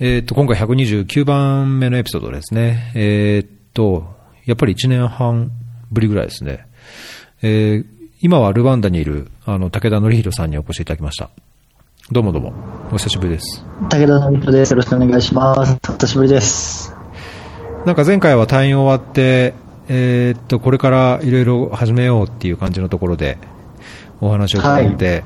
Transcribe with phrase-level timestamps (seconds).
[0.00, 2.92] えっ、と、今回129番目のエピソードですね。
[2.94, 4.06] えっ、と、
[4.44, 5.50] やっぱり1年半
[5.90, 6.68] ぶりぐらいですね。
[7.42, 7.86] えー、
[8.20, 11.30] 今はルワンダにいる、あの、武田則弘さんにお越しいただきました。
[12.12, 12.52] どうもどうも。
[12.92, 13.64] お久しぶりです。
[13.90, 14.70] 武田則弘です。
[14.70, 15.78] よろしくお願いします。
[15.88, 16.94] お久しぶりです。
[17.84, 19.54] なんか前回は退院終わって、
[19.88, 23.36] えー、っと、これからいろいろ始めようっていう感じのところで
[24.20, 25.24] お話を伺って、はい、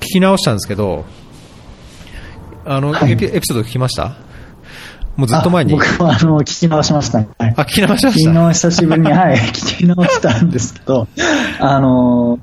[0.00, 1.04] 聞き直したんですけど、
[2.70, 4.16] あの、はい、エピソード聞きました？
[5.16, 5.72] もうずっと前に？
[5.72, 7.20] 僕もあの、聞き直しました。
[7.20, 7.28] ね。
[7.38, 8.32] はい、あ、聞き直しました？
[8.32, 11.08] 昨日久しぶりに、はい、聞き直したんですけど、
[11.58, 12.38] あの、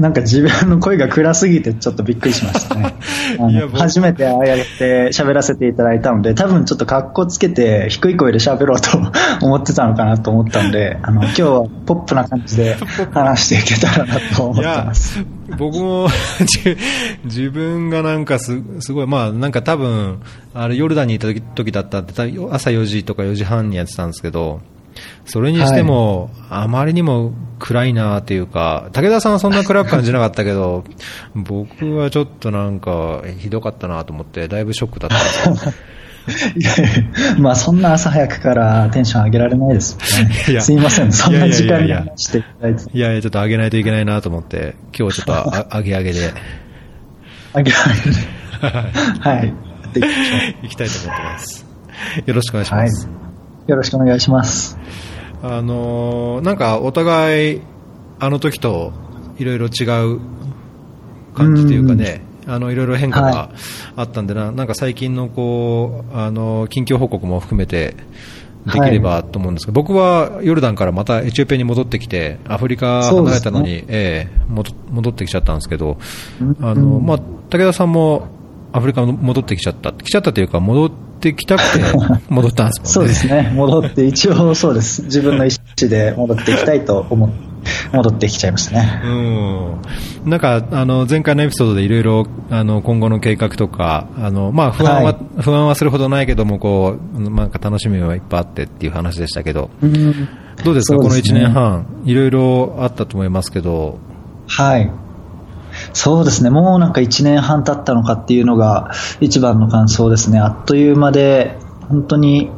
[0.00, 2.94] なんか自分の声が暗すぎてちょっとびっくりしましたね。
[3.74, 8.98] 初めてああやって喋らせていただいたので、多分ちょっと格好つけて低い声で喋ろうと
[9.44, 12.76] 思ってたのかなと思ったんで、 あの、今日はポップな感じで
[13.12, 15.22] 話していけたらなと思ってます。
[15.58, 16.08] 僕も
[17.24, 20.20] 自分がなんかすすごい、まあなんか多分、
[20.54, 22.14] あれヨルダンにいた時だったって、
[22.50, 24.60] 朝4時とか4時半にやってたんですけど、
[25.24, 30.84] それにしても、あまりにも暗いなというか、武田さんはそんな暗く感じなかったけど、
[31.34, 35.72] 僕はちょっとなんか、ひどかったなと思って、だいぶショックだったんですよ。
[36.54, 36.86] いやいや
[37.38, 40.60] まあそんな朝早くからテンション上げられないですよね。
[40.60, 42.82] すいません、そんな時間に話していただいて。
[42.92, 46.18] いやいや、ちょっと上げないといけないなと思って、今日ちょっとあ 上げ上げで。
[46.20, 46.32] 上げ
[47.54, 47.72] 上げで。
[49.20, 49.54] はい。
[50.62, 51.66] 行きたいと思ってます。
[52.26, 53.06] よろしくお願いします。
[53.06, 53.19] はい
[53.70, 54.76] よろしくお願いします。
[55.42, 57.60] あのなんかお互い
[58.18, 58.92] あの時と
[59.38, 60.20] いろいろ違う
[61.34, 63.50] 感じというかね、あのいろいろ変化が
[63.94, 67.94] あったんでな、はい、なんか最近のこうあの近況報告も含めて
[68.66, 75.96] できればと思うんですけど、はい、僕はヨルダンからまたエチオピアに戻ってきて、アフリカ離れたのに、ねえー、戻ってきちゃったんですけど、
[76.60, 78.26] あのまあ、武田さんも
[78.72, 80.90] アフリカ戻ってきちゃった、来ちゃったというか、戻っ
[81.20, 81.78] てきたくて
[82.28, 82.90] 戻ったんですもんね。
[82.92, 85.50] そうですね、戻って、一応そうです、自分の意
[85.80, 87.50] 思で戻っていきたいと思って。
[87.92, 89.02] 戻ってきちゃいましたね。
[89.04, 89.08] う
[90.26, 90.30] ん。
[90.30, 100.28] なんか、あの、前回のエピソードでいろいろ、あの、今後の計画とか、あの、まあ、不安は、はい、不安はするほどないけども、こう、なんか楽しみはいっぱいあってっていう話でしたけど、うん、
[100.64, 103.98] どうですか、すね、この1年半、いろいろあったと思いますけど、
[104.46, 104.90] はい。
[105.92, 108.90] そうですね、もうなんか1年半経ったのかっていうのが
[109.20, 110.38] 一番の感想ですね。
[110.38, 111.58] あっという間で、
[111.88, 112.50] 本当に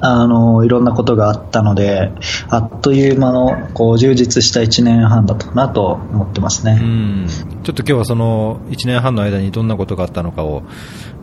[0.00, 2.12] あのいろんなことがあったので、
[2.48, 6.78] あっという間のこう充実した1年半だったなと思ってますね。
[6.80, 7.26] うん。
[7.62, 10.62] ちょっと今日はその1年半の間にどんなことがあったのかを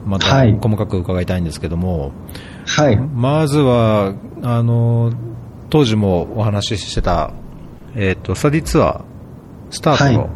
[0.06, 2.12] また細かく伺いたいんですけども、
[2.66, 5.14] はい、まずはあの
[5.70, 7.32] 当時もお話ししてた、
[7.96, 9.04] えーと、スタディツアー
[9.70, 10.30] スタートの、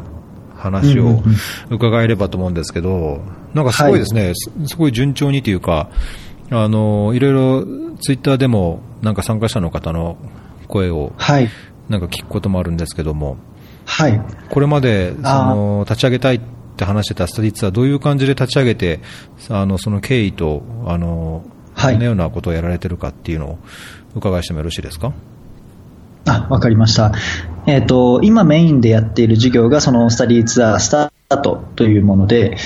[0.55, 1.21] 話を
[1.69, 3.21] 伺えればと思うんですけど、
[3.53, 5.89] なんかすごいですね、はい、すごい順調にというか、
[6.51, 7.65] あのいろいろ
[7.97, 10.17] ツイッターでもなんか参加者の方の
[10.67, 11.13] 声を
[11.89, 13.37] なんか聞くこともあるんですけども、
[13.85, 16.41] はい、これまでその立ち上げたいっ
[16.77, 18.99] て話してたスタディッツはどういう感じで立ち上げて、
[19.49, 23.59] あのその経緯とあの、はい、どのようなことをやられてるかっていうのを
[24.15, 25.13] 伺いしてもよろしいですか？
[26.25, 27.11] あ、わかりました。
[27.67, 32.57] えっ、ー、と、今メインでやっている授業がそのスタディーツアースタートというもので、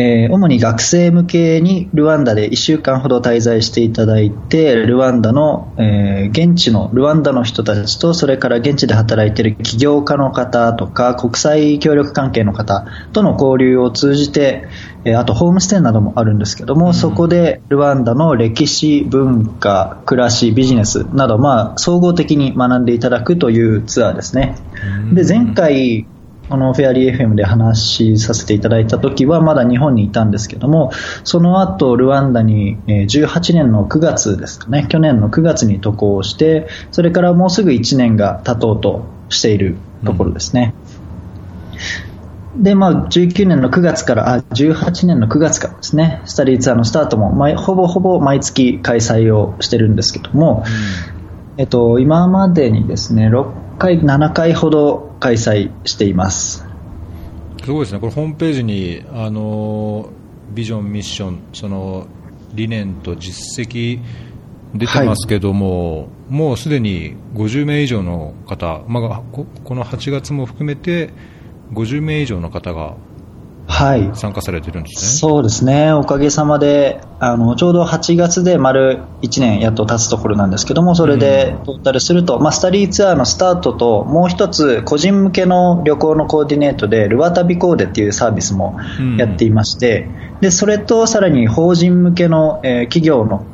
[0.00, 14.68] えー、主に学生向けにルワンダで1週間ほど滞在していただいて、ルワンダの、えー、現地のルワンダの人たちと、それから現地で働いている起業家の方とか、国際協力関係の方との交流を通じて、
[15.08, 24.56] えー、あとホームステイなどもあるんですけども、うん、そこでルワンダの歴史、文化、暮らし、ビジネスなど、まあ、総合的に学んでいただくというツアーですね。
[25.12, 26.06] で前回
[26.48, 30.92] このフェアリー FM で話しさせていただいた時はまだ日本にいたんですけども
[31.24, 39.76] その後ルワンダに18年の9月ですかね去年の9月に渡航してそれからもうすぐ1年が経とうとしている
[40.06, 40.74] ところですね、
[41.72, 42.07] うん、
[42.58, 46.22] でまあ19年の9月からあ18年の9月からですね。
[46.24, 56.66] スタディーツアーのスタートもほぼほぼ毎月開催をしてるんですけども、うん、えっと、今までにですね6回、7回ほど開催しています。
[57.64, 60.08] すごいですね、これ、ホームページにあの
[60.52, 62.06] ビジョン、ミッション、その
[62.54, 64.00] 理念と実績
[64.74, 71.10] 出てますけども、はい、もうすでに50名以上の方、まあ、この8月も含めて
[71.72, 72.94] 50名以上の方が
[73.68, 74.10] はい。
[74.14, 75.10] 参加されてるんですね。
[75.18, 88.78] そうですね、おかげさまで、あのちょうど8月で丸1年やっと経つところなんですけども、それでトータルすると、まあ、スタディツアーのスタートと、もう一つ、個人向けの旅行のコーディネートで、ルア旅コーデっていうサービスも
[89.18, 90.08] やっていまして、
[90.40, 93.44] でそれとさらに法人向けの、えー企業の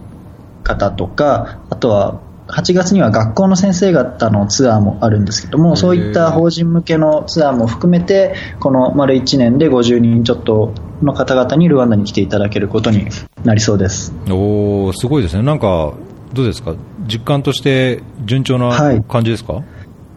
[0.62, 13.06] 方とか、あとは8月には学校の先生方のツアーもあるんですけども、そういった法人向けのツアーも含めて、この丸1年で50人ちょっとの方々にルワンダに来ていただけることに
[13.44, 14.12] なりそうです。
[14.28, 15.42] おーすごいですね。
[15.42, 15.94] なんか、
[16.34, 16.74] どうですか？
[17.06, 19.62] 実感として順調なはい感じですか、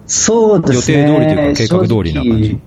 [0.06, 1.04] そうですね。
[1.04, 2.60] 予定通りというか計画通りな感じ？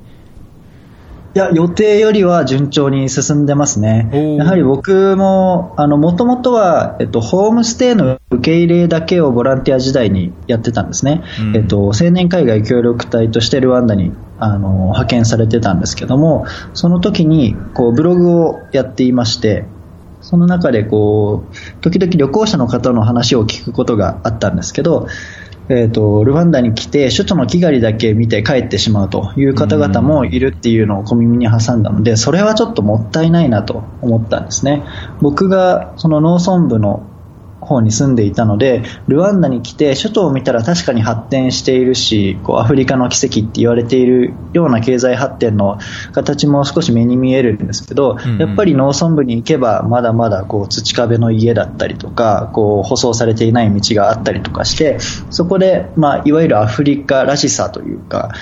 [1.32, 4.37] いや、予定よりは順調に進んでますね。
[4.37, 11.23] やはり僕も、あの、もともとは、えっと、ホームステイの受け入れだけをボランティア時代にやってたんですね。
[11.41, 19.67] うんえっと、青年海外協力隊としてルワンダに、あの、派遣されてたんですけども、その時に、こう、ブログをやっていまして、
[20.21, 25.06] その中でこう、時々旅行者の方の話を聞くことがあったんですけど、
[25.70, 34.82] えー、とルワンダに来て首都のキガリだけ見て帰ってしまうという方々もいるっていうのを小耳に挟んだのでそれはちょっともったいないなと思ったんですね。
[35.20, 37.10] 僕がその農村部の
[37.61, 45.79] 方に住んでいたのでルワンダに来て首都を見たら確かに発展しているしこうアフリカの奇跡って言われているような経済発展の
[46.12, 48.39] 形も少し目に見えるんですけど、うんうん。
[48.39, 54.99] やっぱり農村部に行けばまだまだこう土壁の家だったりとかこう舗装されていない道があったりとかして
[55.31, 58.33] そこで、まあ、いわゆるアフリカらしさというか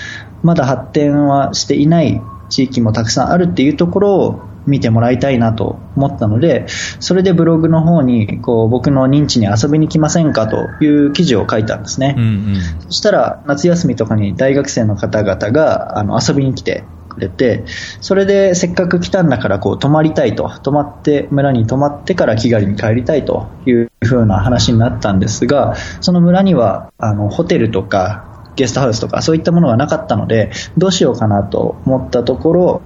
[0.43, 6.67] まだ発展はしていない地域もたくさんあるっていうところを見てもらいたいなと思ったので
[7.00, 12.15] それでブログの方にこう僕の認知に遊びに来ませんかという記事を書いたんですね。
[12.17, 12.61] うんうん。
[12.87, 17.65] そしたら夏休みとかに大学生の方々があの遊びに来てくれて、
[18.00, 32.82] それでせっかく来たんだからこう泊まりたいと、泊まって、村に泊まってから気軽に帰りたいという風な話になったんですが、その村にはあのホテルとかゲストハウスとかそういったものがなかったので、どうしようかなと思ったところ、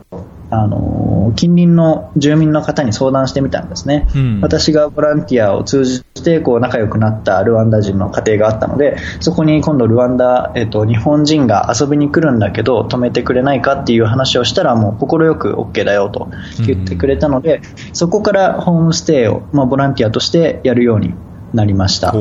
[0.54, 4.40] あの近隣の住民の方に相談してみたんですね、うん。
[4.42, 16.28] 私がボランティアを通じてこう仲良くなったルワンダ人の家庭があったのでそこに今度ルワンダ、えっと日本人が遊びに来るんだけど止めてくれないかっていう話をしたらもう快く OK だよと
[16.66, 17.62] 言ってくれたので、
[17.94, 21.14] そこからホームステイを、まあ、ボランティアとしてやるように
[21.54, 22.12] なりました。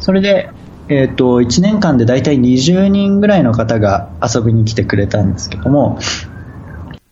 [0.00, 0.50] それで、
[0.88, 5.98] えっと1年間で大体20人ぐらいの方が遊びに来てくれたんですけども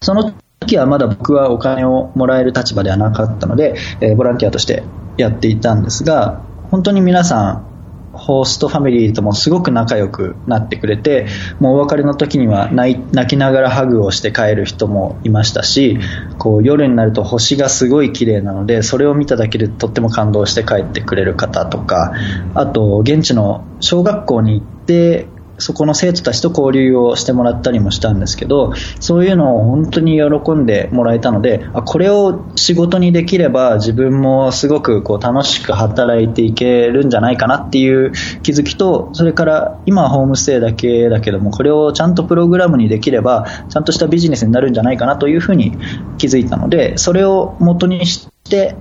[0.01, 0.33] その
[0.67, 4.83] 時はまだ僕はお金をもらえる立場ではなかったので、えーボランティアとして
[5.17, 7.67] やっていたんですが、本当に皆さん、
[8.13, 11.27] ホーストファミリーともすごく仲良くなってくれて、
[11.61, 15.99] もうお別れの時には泣泣きながらハグをして帰る人もいましたし、
[16.39, 22.13] こう夜になると星がすごい綺麗なので、それを見ただけでとっても感動して帰ってくれる方とか、
[22.55, 38.13] あと現地の小学校に行って、そこの生徒たちと交流をしてもらったりもしたんですけど、そういうのを本当に喜んでもらえたので、あこれを仕事にできれば自分もすごくこう楽しく働いていけるんじゃないかなっていう
[38.43, 45.73] 気づきと、それから今はホームステイだけだけども、これをちゃんとプログラムにできれば、ちゃんとしたビジネスになるんじゃないかなというふうに
[46.19, 48.77] 気づいたので、それを元にして、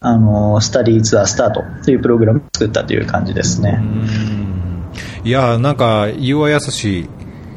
[0.00, 3.80] あの、スタディーツアースタートというプログラムを作ったという感じですね。
[5.24, 7.08] いやーなんか言うはやすし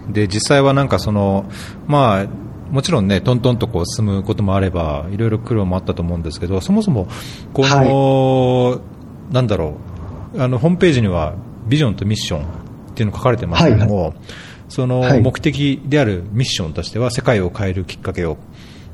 [0.10, 1.45] で実際はなんかその
[1.88, 2.28] まあ
[2.72, 7.07] もちろんねトントンとこう進むこともあればいろいろ苦労もあったと思うんですけどそもそも
[7.54, 8.81] この、
[9.31, 9.78] なんだろ
[10.34, 11.36] うあのホームページには
[11.67, 14.15] ビジョンとミッションっていうの書かれてますけども、
[14.70, 15.22] そのはい。
[15.22, 18.38] 目的であるミッションとしては世界を変えるきっかけを。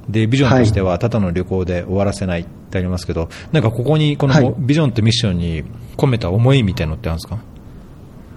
[0.10, 4.44] でビジョンとしてはただの旅行で終わらせないってありますけど、なんかここにこはい。
[4.44, 5.64] のビジョンとミッションに
[5.96, 7.38] 込めた思いみたいなのってあるんですか、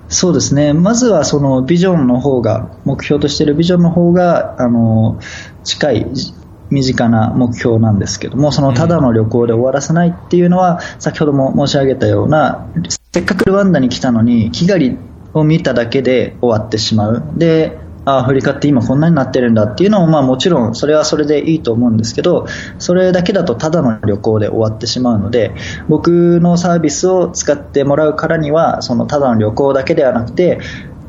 [0.08, 0.72] そうですね。
[0.72, 5.18] まずはそのビジョンの方が、目標としているビジョンの方が、あの、
[5.64, 6.32] 近い、じ
[6.68, 12.66] 身近な目標なんですけども、そのただの旅行で終わらせないっていうのは、先ほども申し上げたような、
[13.12, 14.98] せっかくルワンダに来たのに、キガリ
[15.32, 17.22] を見ただけで終わってしまう。
[17.36, 22.46] で、あアフリカって今こんなになってるんだっていうのも、まあもちろんそれはそれでいいと思うんですけど、
[22.78, 25.52] それだけだとただの旅行で終わってしまうので、
[25.88, 30.60] 僕のサービスを使ってもらうからには、そのただの旅行だけではなくて、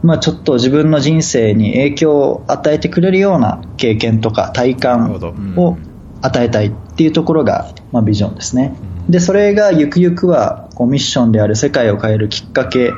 [0.01, 5.13] まあちょっと自分の人生に影響を与えてくれるような経験とか体感
[5.55, 5.77] を
[6.21, 8.75] 与えたいっていうところが、まあ、ビジョンですね。
[9.07, 12.91] で、それがゆくゆくはこうミッションである世界を変えるきっかけ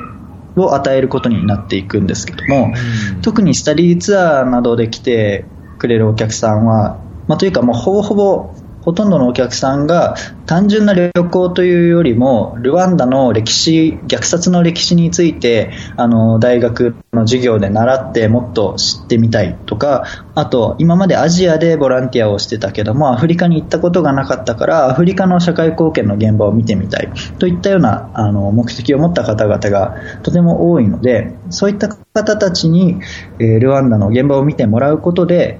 [0.56, 2.72] を与えることになっていくんですけども、
[3.14, 3.22] うん。
[3.22, 5.44] 特にスタディツアーなどで来て
[5.78, 27.10] くれるお客さんは、まあ、というかもうほぼほぼほとんどのお客さんが単純な旅行というよりもルワンダの歴史虐殺の歴史についてあの大学の授業で習ってもっと知ってみたいとかあと今までアジアでボランティアをしてたけどもアフリカに行ったことがなかったからアフリカの社会貢献の現場を見てみたい。
[27.38, 33.00] といったようなあの目的を持った方々がとても多いのでそういった方たちに、
[33.38, 35.58] えー、ルワンダの現場を見てもらうことで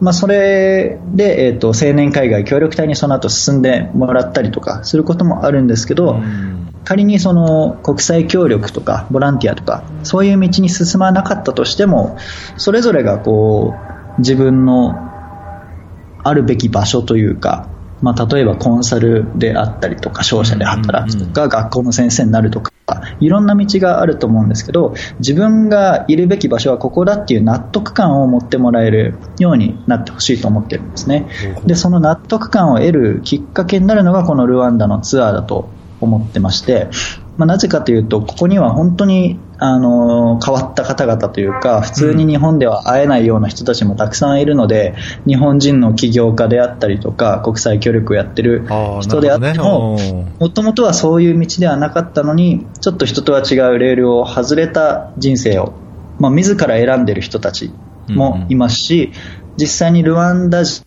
[0.00, 6.20] まあ、それで、えーと、青年海外協力隊にその後進んでもらったりとかすることもあるんですけど、
[6.84, 12.16] 仮にその国際協力とかボランティアとかそういう道に進まなかったとしても
[12.56, 13.74] それぞれがこ
[14.16, 14.94] う自分の
[16.22, 17.69] あるべき場所というか
[18.02, 22.70] まあ、例えばコンサルであったりとか商社で働くとか、学校の先生になるとか
[23.20, 31.28] いろんな道があると思うんですけど自分がいるべき場所はここだっていう納得感を持ってもらえるようになってほしいと思ってるんですね。
[31.64, 35.68] でその納得感を得るきっかけになるのがこのルワンダのツアーだと
[36.00, 36.88] 思ってまして
[37.40, 44.94] まあ、なぜかというと、ここには本当にあの変わった方々というか、普通に日本では会えないような人たちもたくさんいるので、
[45.26, 48.66] 日本人の起業家であったりとか、国際協力をやってる
[49.00, 49.96] 人であっても、
[50.38, 55.72] もともとはそういう道ではなかったのに、ちょっと人とは違うレールを外れた人生を、
[56.18, 57.72] まあ、自ら選んでる人たち
[58.06, 59.12] もいますし、
[59.56, 60.84] 実際にルワンダ人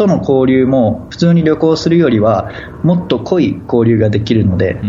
[0.00, 2.50] との交流も普通に旅行するよりは
[2.82, 4.80] もっと濃い交流ができるので、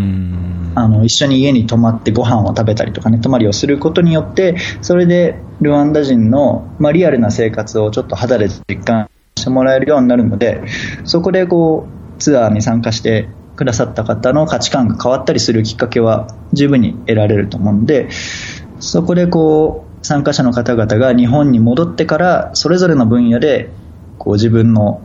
[0.75, 10.63] あの一緒に家に泊まってご飯を食べたりとかね泊まりをすることによってそれでルワンダ人の、まあ、リアルな生活をちょっと肌で実感してもらえるようになるので
[11.03, 18.09] そこでこうツアーに参加してくださった方の価値観が変わったりするきっかけは十分に得られると思うので
[18.79, 23.69] そこでこう参加者の方々が日本に戻ってからそれぞれの分野で
[24.17, 25.01] こう自分の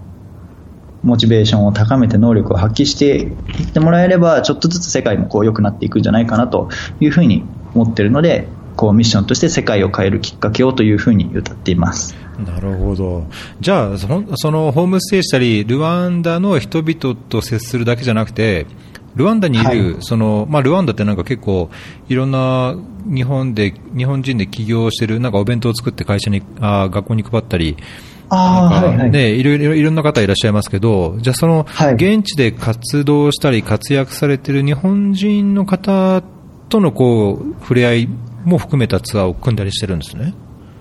[1.07, 6.69] モチベーションを高めて能力を発揮していってもらえればちょっとずつ世界もこう良くなっていくんじゃないかなと
[7.01, 7.45] いうふうに
[7.75, 12.15] 思っているのでこうミッションとして世界を変えるきっかけをというふうに歌っています。
[12.45, 13.27] なるほど、
[13.61, 18.67] じゃあその、そのホームステイしたり、ルワンダの人々と接するだけじゃなくて、
[19.15, 21.71] ルワンダにいる、はい、そのまあ、ルワンダってなんか結構、
[22.09, 27.79] いろんな日本で日本人で起業してる、なんかお弁当を作って会社にあ学校に配ったり、
[28.29, 36.23] あはいはい、ね、いろいろいろんな方いらっしゃいますけど、じゃあその、現地で活動したり活躍されている日本人の方
[36.69, 38.09] とのこう触れ合い
[38.45, 40.35] も含めたツアーを組んだりしてるんですね。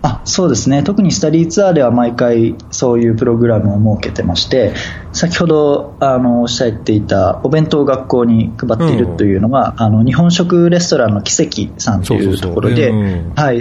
[0.06, 0.84] あそうですね。
[0.84, 4.76] 特にスタディツアーでは毎回そういうプログラムを設けてまして
[5.14, 12.94] 先ほどあのおっしゃっていたお弁当を学校に配っているというのは、うん、あの日本食レストランの奇跡さんというところで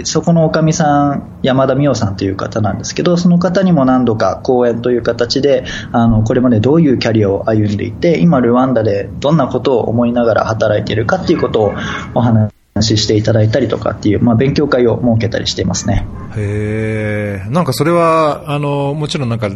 [0.03, 11.73] そこのおかみさん山田美桜さんという方なんですけどその方にも何度か講演という形であのこれまでどういうキャリアを歩んでいて今、ルワンダでどんなことを思いながら働いているかということを
[12.13, 16.05] お話話していただいたりとかっていう、まあ、勉強会を設けたりしていますね。
[16.35, 19.49] へえ、なんかそれは、あの、もちろんなんか、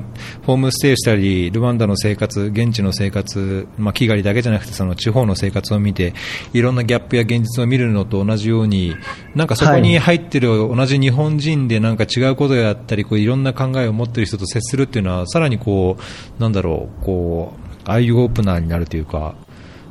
[0.46, 6.14] ホームステイしたり、ルワンダの生活、現地の生活、まあ、キガリだけじゃなくて、その地方の生活を見て、
[6.54, 8.96] いろんなギャップや現実を見るのと同じように、
[9.36, 17.52] なんかそこに入ってる同じ日本人でなんか違うことをやったり、こういろんな考えを持ってる人と接するっていうのは、さらにこう、なんだろう、こ
[17.86, 19.36] う、アイオープナーになるというか、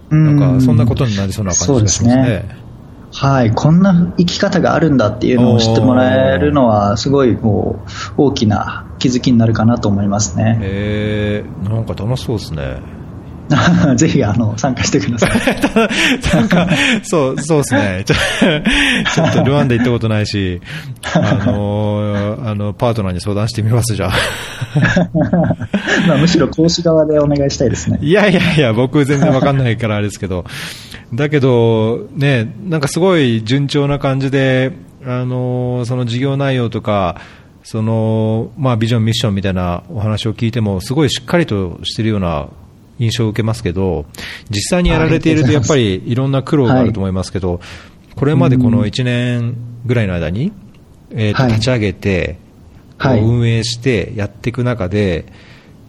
[0.08, 2.67] なんかそんなことになりそうな感じがしますね。
[3.20, 10.56] はい、こんな生き方があるんだっていうのを知ってもらえるのは、すごいこう大きな気づきになるかなと思いますね。
[10.62, 12.97] えー、なんか楽しそうですね。
[13.96, 16.36] ぜひあの参加してください。
[16.36, 16.68] なんか、
[17.02, 18.02] そう、そうですね。
[18.04, 18.14] ちょ
[19.14, 20.60] ちょっとルワンダ行ったことないし、
[21.14, 24.12] あの、あの、パートナーに相談してみます、じゃあ。
[26.06, 27.98] まあ、むしろ講師側でお願いしたいですね。
[28.02, 30.44] いやいやいや、僕全然わかんないからあれですけど、
[31.14, 34.72] だけど、ね、なんかすごい順調な感じで、
[35.06, 37.20] あの、その事業内容とか、
[37.62, 42.48] その、まあ、ビジョン、ミッションみたいなお話を聞いても、すごいしっかりとしてるような
[42.98, 44.06] 印象を受けますけど、
[44.50, 47.60] 実際にやられていると、やっぱりいろんな苦労があると思いますけど、
[48.14, 50.52] これまでこの1年ぐらいの間に、
[51.12, 52.38] えと立ち上げて、
[53.00, 55.26] 運営してやっていく中で、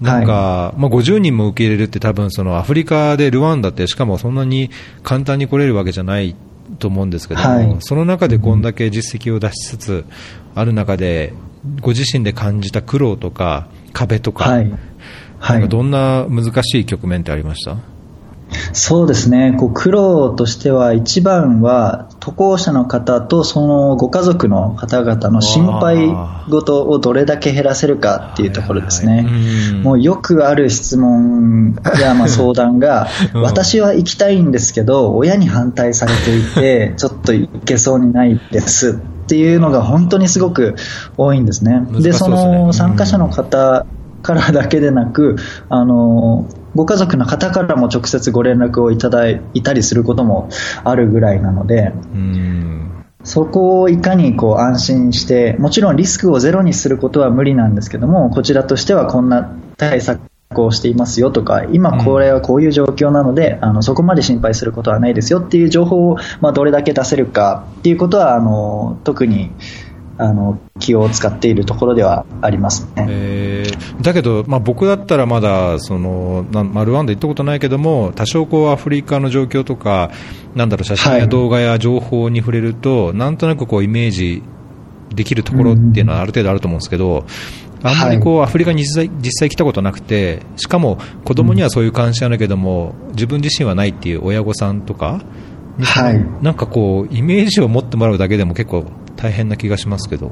[0.01, 4.69] なんか、まあ、50人も受け入れるって多分そのアフリカでルワンダってしかもそんなに
[5.03, 6.35] 簡単に来れるわけじゃない
[6.77, 10.05] と思うんですけども、その中でこんだけ実績を出しつつ
[10.55, 11.33] ある中で
[11.81, 14.45] ご自身で感じた苦労とか壁とか、
[15.39, 17.77] はい、どんな難しい局面ってありました？
[18.73, 26.15] そうですね、こう苦労としては、一番は渡航者の方とそのご家族の方々の心配
[26.49, 29.27] 事をどれだけ減らせるかっていうところですね、
[29.83, 40.75] もうよくある質問やまあ相談が、私は行きたいんですけど、親に反対されていて、ちょっと行けそうにないですっていうのが本当にすごく
[41.17, 41.85] 多いんですね。
[42.01, 43.85] で、その参加者の方
[44.21, 45.37] からだけでなく、
[45.69, 50.49] あのご家族の方からも直接ご連絡をいただいたりすることも
[50.83, 51.93] あるぐらいなので、
[53.23, 60.21] そこをいかにこう安心して、もちろんリスクをゼロにすることは無理なんですけども、こちらとしてはこんな対策
[60.55, 69.51] をしていますよとか、今これはこういう状況なので、あのそこまで心配することはないですよっていう情報を、まあ、どれだけ出せるかっていうことは、あの特に
[70.21, 80.11] あの気を使っているところではありますね、えー、だけど、まあ、僕だったらまだそのマルワンダ行ったことないけども多少こうアフリカの状況とか
[80.55, 84.43] なんだろう写真や動画や情報に触れると、はい、なんとなくこうイメージ
[85.15, 87.25] できるところっていうのはある程度あると思うんですけど、
[87.81, 95.21] あんまりこうアフリカに実際実際来たことなくて、しかも子供にはそういう関心あるけども、自分自身はないっていう親御さんとか、
[95.81, 98.85] はい、なんかこう、イメージを持ってもらうだけでも結構
[99.21, 100.31] 大変な気がしますけど。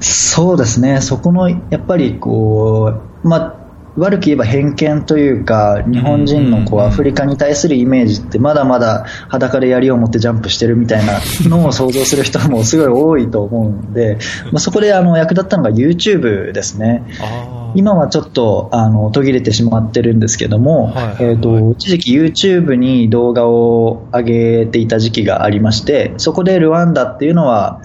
[0.00, 3.62] そうですね、そこのやっぱりこう、まあ、
[3.96, 17.04] 悪く言えば偏見というか、日本人のこうアフリカに対するイメージって、まだまだ裸で槍を持ってジャンプしてるみたいなのを想像する人もすごい多いと思うんで、まあ、そこであの役立ったのが YouTube ですね。
[17.74, 27.80] 今はちょっとあの途切れてしまってるんですけども、えと、一時期 YouTube に動画を上げていた時期がありまして、そこでルワンダっていうのは、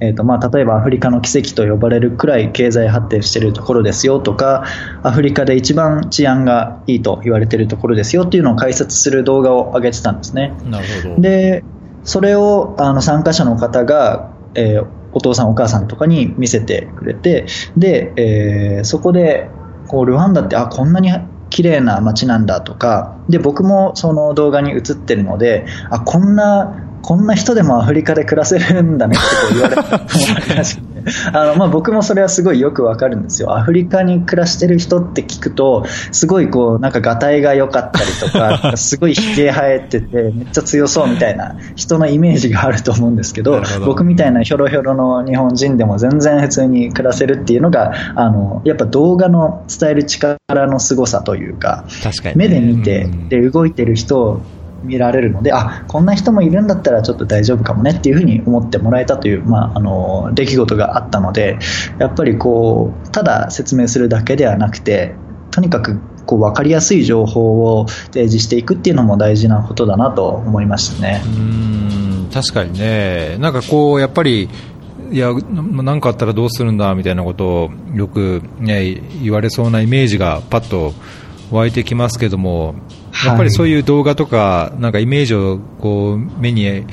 [0.00, 4.64] えーとまあ、例えばアフリカの奇跡と呼ばれるくらい経済発展しているところですよとか
[5.02, 10.54] アフリカで一番治安がいいと言われているところですよっていうのを解説する動画を上げてたんですね。
[10.64, 11.64] なるほどで
[12.04, 19.48] それをあの参加者の方が、えー、お父さんお母さんとかに見せてくれてで、えー、そこで
[19.88, 21.10] こうルワンダってあこんなに
[21.50, 30.00] 綺麗な街なんだとかで僕もその動画に映ってるのであこんなこんな人でもアフリカで暮らせるんだねって言われた
[31.32, 33.56] あの、まあ、僕もそれはすごいよくわかるんですよ。
[33.56, 51.84] アフリカに暮らしてる人って聞くとすごいこうなんかがたいが良かったりとかすごいひげ生えててめっちゃ強そうみたいな人のイメージがあると思うんですけど 僕みたいなひょろひょろの日本人でも全然普通に暮らせるっていうのがあのやっぱ動画の伝える力の凄さというか
[52.34, 54.40] 目で見てで動いてる人
[54.86, 61.58] 見られるのであこんな人もいるんだったらちょっと大丈夫かもねっていうふうに思ってもらえたという、まあ、あの出来事があったので
[61.98, 65.14] やっぱりこうただ説明するだけではなくて
[65.50, 71.22] とにかくこう分かりやすい情報を提示していくっていうのも大事なことだなと思いましたね。
[71.24, 74.50] うん確かにね、なんかこうやっぱり
[75.10, 80.92] いや、なんかあったらどうするんだみたいなことをよく、ね、言われそうなイメージがパッと
[81.50, 82.74] 湧いてきますけども、
[83.24, 86.84] やっぱりそういう動画とか、なんかイメージをこう目に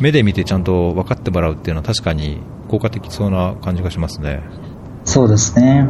[0.00, 2.38] 目で見てちゃんと分かってもらうっていうのは確かに
[2.68, 4.42] 効果的そうな感じがしますね。
[5.04, 5.86] そうですね。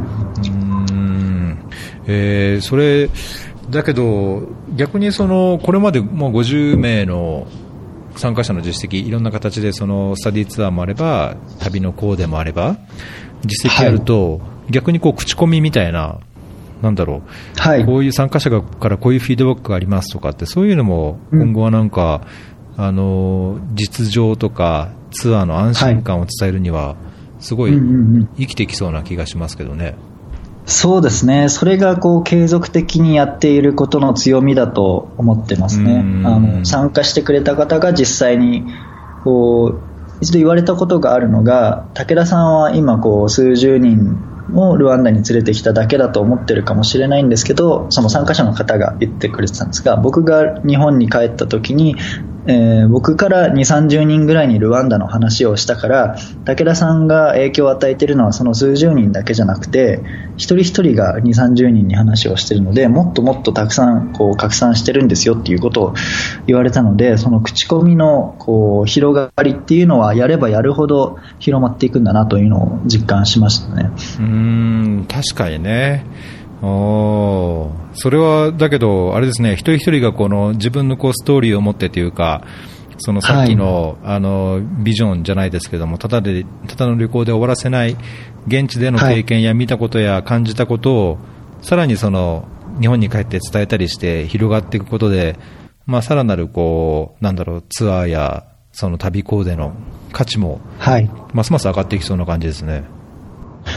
[0.91, 1.59] うん、
[2.07, 3.11] えー、それ
[3.71, 7.47] だけど逆にそのこれまでもう50名の
[8.17, 12.77] 参加者の実績いろんな形でそのスタディツアーもあれば旅のコーデもあれば
[13.45, 16.21] 実績あると、はい、逆にこう口コミみたいな
[16.83, 17.23] なんだろ
[17.57, 22.23] う、はい、こういう参加者からこういうフィードバックがありますとかって、そういうのも今後はなんか、
[22.77, 26.97] うん、あの実情とかツアーの安心感を伝えるには、
[27.41, 27.73] すごい
[28.39, 29.95] 生きてきそうな気がしますけどね。
[30.67, 36.05] そうですね、それがこう継続的にやっていることの強みだと思ってますね。
[36.27, 38.65] あの参加してくれた方が実際に
[39.25, 39.81] こう
[40.21, 44.19] 一度言われたことがあるのが、武田さんは今こう数十人
[44.55, 51.97] をルワンダに連れてきただけだと思ってるかもしれないんですけどその参加者の方が言ってくれてたんですが僕が日本に帰った時に
[52.49, 60.01] えー、僕から2、30人ぐらいにルワンダの話をしたから、武田さんが影響を与えているのはその数十人だけじゃなくて、
[60.39, 65.95] 一人一人が2、30人に話をしているので、もっともっとたくさんこう拡散してるんですよっていうことを
[66.47, 73.91] 言われたので、その口コミのこう広がりっていうのは、やればやるほど広まっていくんだなというのを実感しましたね。
[74.21, 74.38] うん
[75.09, 76.05] 確かにね
[76.63, 82.45] おそれはだけど、あれですね、一人一人がこの自分のこうストーリーを持ってというか、
[82.99, 87.97] そのさっきの,、あのビジョンじゃないですけども、ただでただの旅行で終わらせない
[88.49, 91.19] 現地での経験や見たことや感じたことを、
[91.63, 92.49] さらにその
[92.81, 95.39] 日本に帰って伝えたりして広がっていくことで、
[95.87, 99.73] まあ、さらなるこう、なんだろう、ツアーや、その旅コーデの
[100.13, 101.11] 価値も、はい。
[101.33, 102.85] ますます上がっていきそうな感じですね。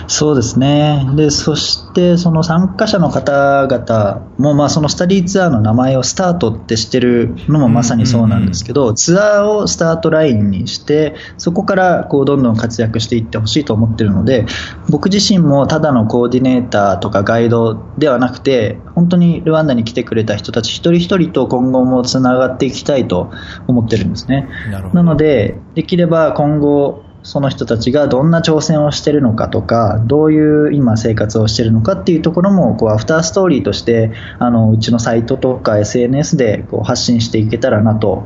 [0.08, 1.08] そうですね。
[1.16, 14.46] で、そして、その参加者の方々も、まあ、そのスタディツアーの名前をスタートってしてるのもまさにそうなんですけど、ツアーをスタートラインにして、そこからこうどんどん活躍していってほしいと思ってるので、
[14.90, 23.32] 僕自身もただのコーディネーターとかガイドではなくて、本当にルワンダに来てくれた人たち一人一人と今後もつながっていきたいと
[23.68, 24.50] 思ってるんですね。
[24.94, 38.24] なので、できれば今後、その人たちがどんな挑戦をしているのかとか、どういう今生活をしているのかっていうところも、こう、アフターストーリーとして、あの、うちのサイトとか SNS でこう発信していけたらなと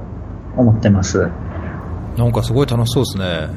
[0.55, 1.27] 思ってます。
[2.17, 3.49] なんかすごい楽しそうですね。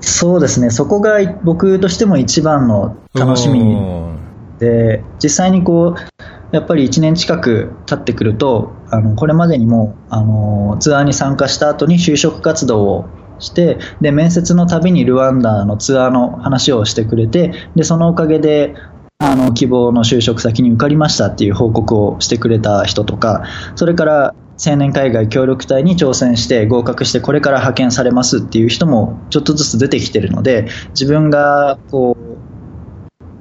[0.00, 4.18] そうですね、そこが僕としても一番の楽しみうん
[4.58, 13.04] で、実際にこう、やっぱり1年近く経ってくると、あの、これまでにも、あの、ツアーに参加した後に就職活動を
[13.38, 18.74] して、で、面接のたびにルワンダのツアーの話をしてくれて、で、そのおかげで、
[19.18, 23.44] あの、希望の就職先に受かりましたっていう報告をしてくれた人とか、
[23.74, 32.26] それから、青年海外協力隊に挑戦して合格してこれから派遣されますっていう人もちょっとずつ出てきてるので自分がこう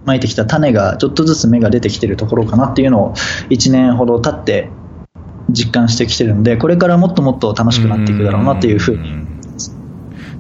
[0.06, 3.14] まいてきた種がちょっとずつ芽が出てきてるところかなっていうのを
[3.50, 4.70] 1年ほど経って
[5.50, 9.35] 実感してきてるのでこれからもっともっと楽しくなっていくだろうなっていうふうに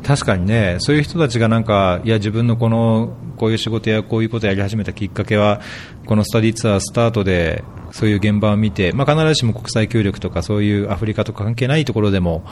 [0.06, 5.62] 確かにね、そういう人たちがなんか、いや、自分のこの、こういう仕事やこういうことをやり始めたきっかけは、
[6.06, 12.44] このスタディツアースタートで、そういう現場を見て、まあ、必ずしも国際協力とか、そういうアフリカとか関係ないところでも、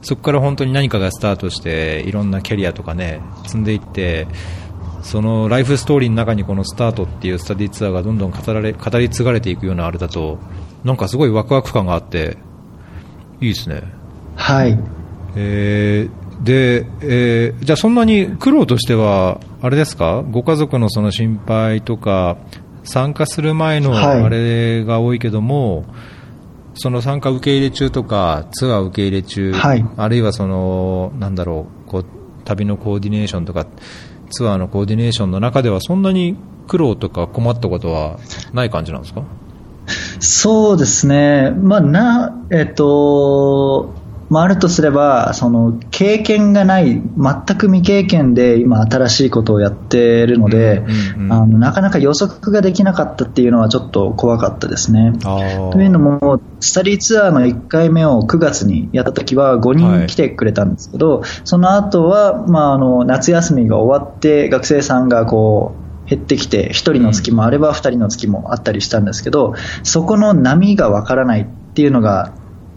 [0.00, 4.26] そこから本当に何かがスタートして、いろんなキャリアとかね、積んでいって、
[5.02, 10.38] そのライフストーリーの中にこのスタートっていうスタディツアーがどんどん語られ語り継がれていくようなあれだと、
[10.82, 12.38] なんかすごいワクワク感があって、
[13.42, 13.82] いいですね。
[14.34, 14.78] はい
[15.36, 22.36] えーで、えーじゃあそんなに苦労としては、あれですか、ご家族のその心配とか、
[22.84, 24.22] 参加する前のはい。
[24.22, 25.84] あれが多いけども、
[26.74, 29.84] その参加受け入れ中とか、ツアー受け入れ中、はい。
[29.96, 32.04] あるいはその、なんだろう、こう、
[32.44, 33.66] 旅のコーディネーションとか、
[34.30, 38.18] ツアーのコーディネーションの中では、そんなに苦労とか困ったことは
[38.52, 39.22] ない感じなんですか？
[40.20, 43.92] そうですね、まあなえっと
[44.32, 47.02] まあ、あるとすればその経験がない全
[47.58, 55.12] く未経験で今新しいことをやっているので、うんうんうんあのなかなか予測ができなかったっていうのはちょっと怖かったですね。
[55.20, 60.06] というのも、スタディツアーの1回目を9月にやった時は5はい。
[60.06, 65.74] 人来てくれたんですけど、その後は、まあ、あの夏休みが終わって学生さんがこ
[66.06, 72.34] う減ってきて1人の月もあれば2人の月もあったりしたんですけど、そこの波がわからないっていうのが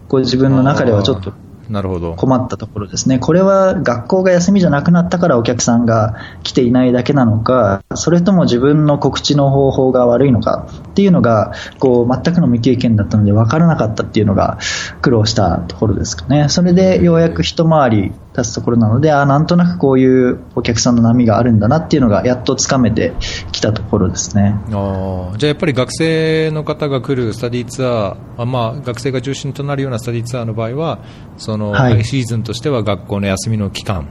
[0.08, 1.32] こう自分の中ではちょっと
[1.68, 2.14] なるほど。
[2.14, 3.18] 困ったところですね。
[3.18, 14.58] これは学校が休みじゃなくなったからお客さんが来ていないだけなのか、それとも自分の告知の方法が悪いのかっていうのが、こう、全くの未経験だったので分からなかったっていうのが
[15.02, 16.48] 苦労したところですかね。
[16.48, 23.14] それでようやく一回り経つところなので、あなんとなくこういうお客さんの波があるんだなっていうのがやっとつかめて
[23.50, 24.54] きたところですね。
[24.66, 31.00] あーじゃあやっぱり学生の方が来るスタディツアー、あまあ、学生が中心となるようなスタディツアーの場合は、
[31.38, 34.06] その、はいシーズンとしては学校の休みの期間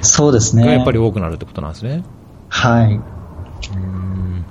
[0.00, 0.64] そうですね。
[0.64, 2.02] がやっぱり多くなるってことなんですね。
[2.48, 2.94] はい。
[2.94, 4.44] うん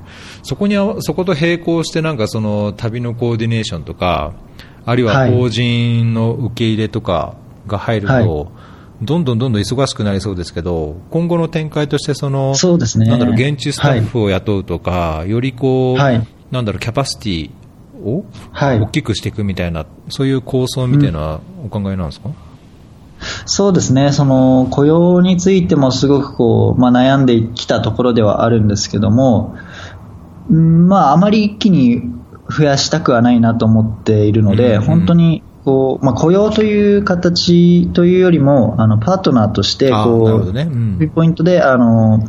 [0.44, 4.34] そこにそこと並行してなんかその旅のコーディネーションとか、
[4.86, 7.36] あるいははい法人の受け入れとか
[7.68, 8.48] が入ると、はい
[9.02, 13.08] どんどんどんどん忙しくなりそうですけど、今後の展開としてその、そうですね。
[13.08, 16.28] なんだろう、現地スタッフを雇うとか、よりこう、はい。
[16.52, 17.50] なんだろう、キャパシティ
[18.04, 18.80] をはい。
[18.80, 22.30] 大きくしていくみたいな、そういう構想みたいなお考えなんですか、
[23.46, 29.56] そうですね、その雇用についてもすごくこう、まあ、悩んできたところではあるんですけども、
[30.50, 32.02] うんまあ、あまり一気に
[32.50, 34.86] 増やしたくはないなと思っているので、うんうん。
[34.86, 40.64] 本当にこう、まあ、雇用という形というよりも、あのパートナーとしてあこう、ね。
[40.64, 41.10] うん。
[41.14, 42.28] ポイントであの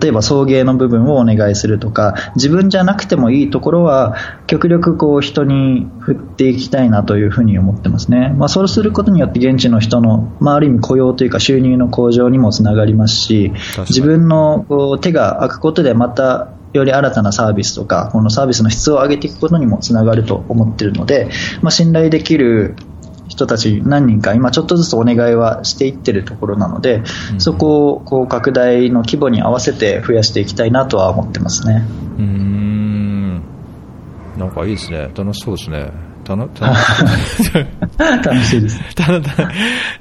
[0.00, 13.52] 例えば送迎の部分をお願いするとか自分じゃなくてもいいところは極力こう人に振っていきたいなというふうに思ってますね、まあ、そうすることによって現地の人の、まあ、ある意味雇用というか収入の向上にもつながりますし
[13.88, 21.30] 自分のこう手が空くことでまたより新たなサービスとかこのサービスの質を上げていくことにもつながると思っているので、
[21.62, 22.76] まあ、信頼できる
[23.28, 27.02] 人たち何人か今ちょっとずつお願いはしていってるところなので、
[27.32, 31.84] うんそこをこう拡大の規模に合わせて増やしていきたいなとは思ってますね。
[32.18, 33.42] うーん。
[34.36, 35.10] なんかいいですね。
[35.14, 35.90] 楽しそうですね。
[36.26, 36.60] 楽し
[37.98, 38.80] 楽しいです。
[38.94, 39.50] ただ、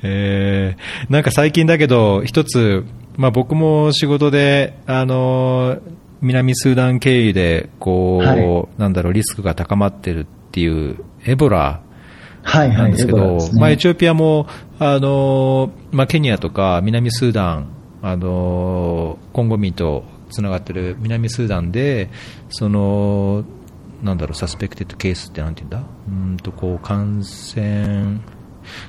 [0.04, 2.84] えー、なんか最近だけど、一つ、
[3.18, 5.78] まあ僕も仕事で、あの、
[6.22, 8.80] 南スーダン経由で、こう、はい。
[8.80, 11.82] なんだろう、リスクが高まってるっていう、エボラ
[12.44, 12.78] はいはい。
[12.78, 14.48] なんですけど、まあエチオピアも、
[14.80, 17.68] あの、まあケニアとか南スーダン、
[18.02, 22.10] あの、コンゴ民とつながってる南スーダンで、
[22.50, 23.44] その、
[24.02, 25.90] なんだろう、サスペクテッドケースってなんて言うんだ？
[26.08, 28.20] うーんと、こう、感染、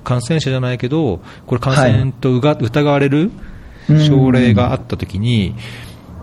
[0.05, 3.31] 感染者じゃないけど、これ感染とうが、疑われる
[3.89, 4.01] うん。
[4.01, 5.55] 症例があったときに、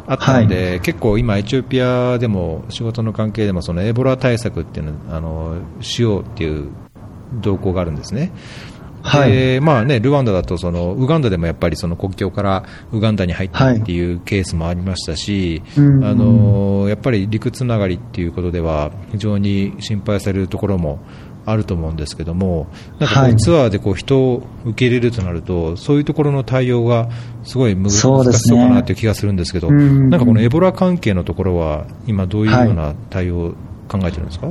[0.07, 6.69] あったので、結構今、エチオピアでも仕事の関係でもそのエボラ対策っていうのあのしようっていう
[7.41, 8.31] 動向があるんですね。
[9.05, 9.31] はい。
[9.31, 16.03] でまあね、ルワンダだとそのウガンダでもやっぱりその国境からウガンダに入ったっていうケースもありましたし、うん。
[16.03, 20.99] あのやっぱり陸つながりっていうことでは非常に心配されるところも
[21.45, 22.67] あると思うんですけども、
[22.99, 23.31] なんかこはい。
[23.31, 27.09] うツアーでこう人を受け入れるとなると、そういうところの対応が
[27.43, 30.09] すごい難しそうかなという気がするんですけど、うん。
[30.09, 33.51] なんかこのエボラ関係のところは、今、どういうような対応を
[33.87, 34.47] 考えてるんですか、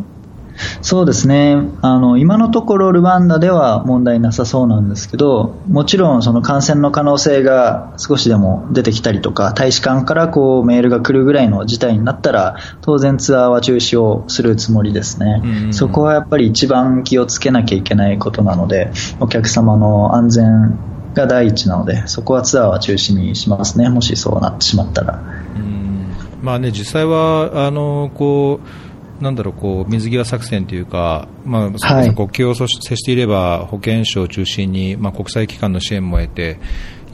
[0.82, 1.56] そうですね。
[1.82, 15.40] あの、今のところルワンダでは問題なさそうなんですけど、もちろんその感染の可能性が少しでも出てきたりとか、大使館からこうメールが来るぐらいの事態になったら、当然ツアーは中止をするつもりですね。
[15.42, 20.78] うんうんうんそこはやっぱり一番気をつけなきゃいけないことなので、お客様の安全
[21.14, 23.88] が第一なので、そこはツアーは中止にしますね。
[23.88, 25.20] もしそうなってしまったら。
[25.56, 28.83] うんまあね、実際は、あのこう
[29.24, 36.58] なんだろうこう水際作戦というか、まあ、それこそ国境を接していれば保健省を中心に、まあ、国際機関の支援も得て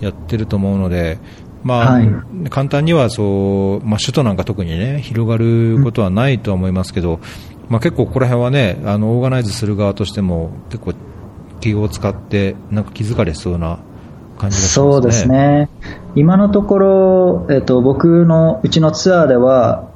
[0.00, 1.18] やってると思うので、
[1.62, 2.08] まあはい
[2.50, 7.20] 簡単にはそう、まあ、首都なんか特に、ね、広がることはないとは思いますけど、
[7.68, 10.94] まあ、結構ここら辺はねあのオーガナイズする側としても結構
[11.60, 13.78] 気を使ってなんか気づかれそうな
[14.38, 14.92] 感じがしますね。
[14.92, 15.68] そうですね。
[16.16, 19.89] 今のところ、えっと、僕のうちのツアーでは、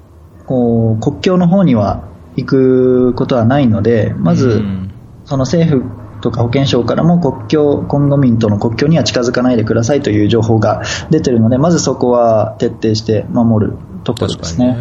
[0.47, 4.91] こう国境の方には行くことはないので、まず、うん。
[5.25, 14.77] その政府とか保健省からも国境、コンゴ民との国境には近づかないでくださいという情報が出てるので、まずそこは徹底して守るところですね。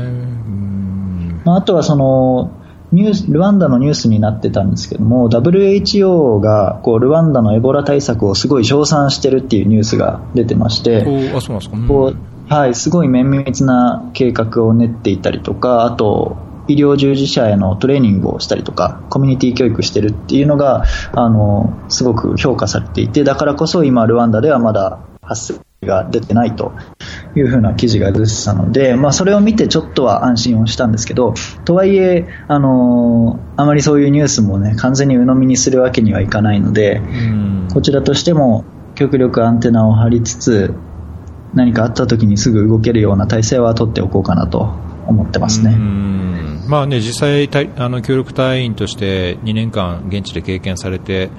[1.45, 2.52] まあ、あとはその
[2.93, 11.88] ニュースルワンダのニュースになってたんですけども WHO がこうルワンダのエボラ対策をすごい称賛してるっていうニュースが出てまして、おあそうなんですか、うん。
[11.88, 16.38] こうはい、すごい綿密な計画を練っていたりとか、あと、
[16.68, 26.74] 医療従事者へのトレーニングをしたりとか、コミュニティ教育してるっていうのが、あの、すごく評価されていて、だからこそ今、ルワンダではまだ発生が出てないと
[27.36, 31.34] いうふうな記事が出てたので、まあ、それを見てちょっとは安心をしたんですけど、
[31.66, 37.68] とはいえ、あの、あまりそういうニュースもね、完全に鵜呑みにするわけにはいかないので、うん。
[37.74, 38.63] こちらとしても
[38.94, 40.76] 極力アンテナを張りつつ
[41.54, 44.74] 何かあった時にすぐ動けるような体制は取っておこうかなと
[45.08, 45.76] 思ってますうね。
[45.76, 51.30] んまあね、実際隊あの協力隊員として2年間現地で経験されて、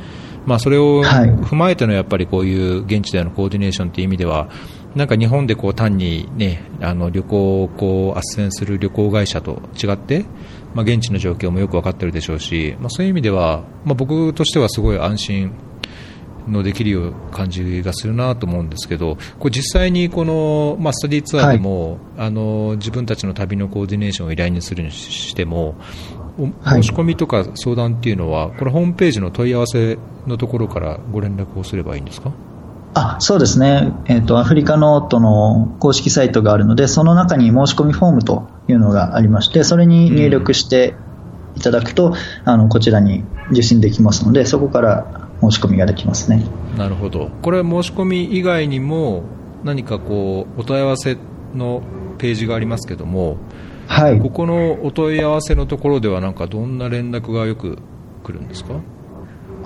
[0.45, 4.49] まあ、それをはい踏まえてのやっぱりこういう現地でのコーディネーションという意味では
[4.95, 10.25] なんか日本でこう単に、ね、あの旅行をこう斡旋する旅行会社と違って、
[10.75, 15.53] まあ、現地の状況もよく分かっているでしょうし、まあ、そういう意味では、まあ、僕としてはすごい安心
[16.49, 25.75] のできるような感じがするなと思うんですけど、これ実際にこの、まあ、スタディツアーでも、あの自分たちの旅のコーディネーションを依頼にするにしても、
[26.65, 32.33] 申し込みとか相談っていうのは、これホームページの問い合わせのところからご連絡をすればいいんですか？
[32.97, 40.95] あそうですね、えっとアフリカノートの公式サイトがあるのでその中に申し込みフォームというのがありましてそれに入力して
[41.57, 46.45] いただくと、あのこちらに受信できますのでそこから申し込みができますね。
[46.77, 47.31] なるほど。
[47.43, 49.23] これ申し込み以外にも、
[49.65, 51.17] 何かこう、お問い合わせ
[51.55, 51.83] の
[52.19, 53.37] ページがありますけども、
[53.87, 57.79] はいここのお問い合わせのところでは、なんかどんな連絡がよく
[58.23, 58.75] 来るんですか？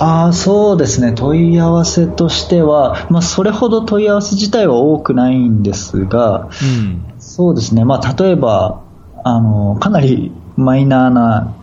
[0.01, 7.03] あーそうですね、問い合わせとしては、まあ、それほど問い合わせ自体は多くないんですが、うん。
[7.19, 8.83] そうですね、まあ、例えば
[9.25, 11.55] あの、かなりマイナーな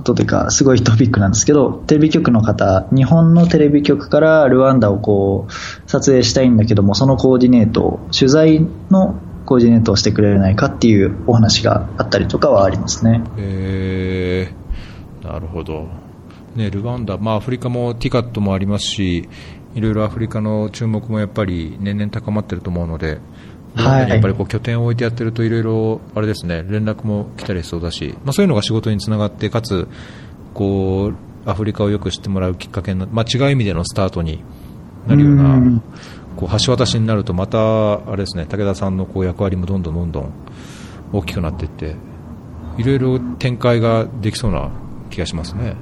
[0.00, 13.22] ことというか、すごいトピックなんですけど、テレビ局の方、日本のテレビ局からルワンダをこう撮影したいんだけども、そのコーディネート、取材のコーディネートをしてくれないかっていうお話があったりとかはありますね。
[13.36, 15.86] えー、なるほど。
[16.56, 19.28] ね、ルワンダ、まあ、アフリカもティカットもありますし、
[19.74, 23.18] いろいろアフリカの注目もやっぱり年々高まってると思うので、
[23.76, 29.88] ルワンダにやっぱりこう拠点を置いてやってるといろいろあれですね連絡も来たりしそうだし、まあ、そういうのが仕事につながってかつ
[30.54, 34.42] こうアフリカをよく知ってもらうきっかけの、まあ、違う意味でのスタートに
[35.06, 35.82] なるような、う
[36.36, 40.32] こう橋渡しになるとまたあれですね武田さんのこう役割もどんどんどんどん
[41.12, 41.96] 大きくなっていって
[42.78, 44.70] いろいろ展開ができそうな
[45.10, 45.76] 気がしますね。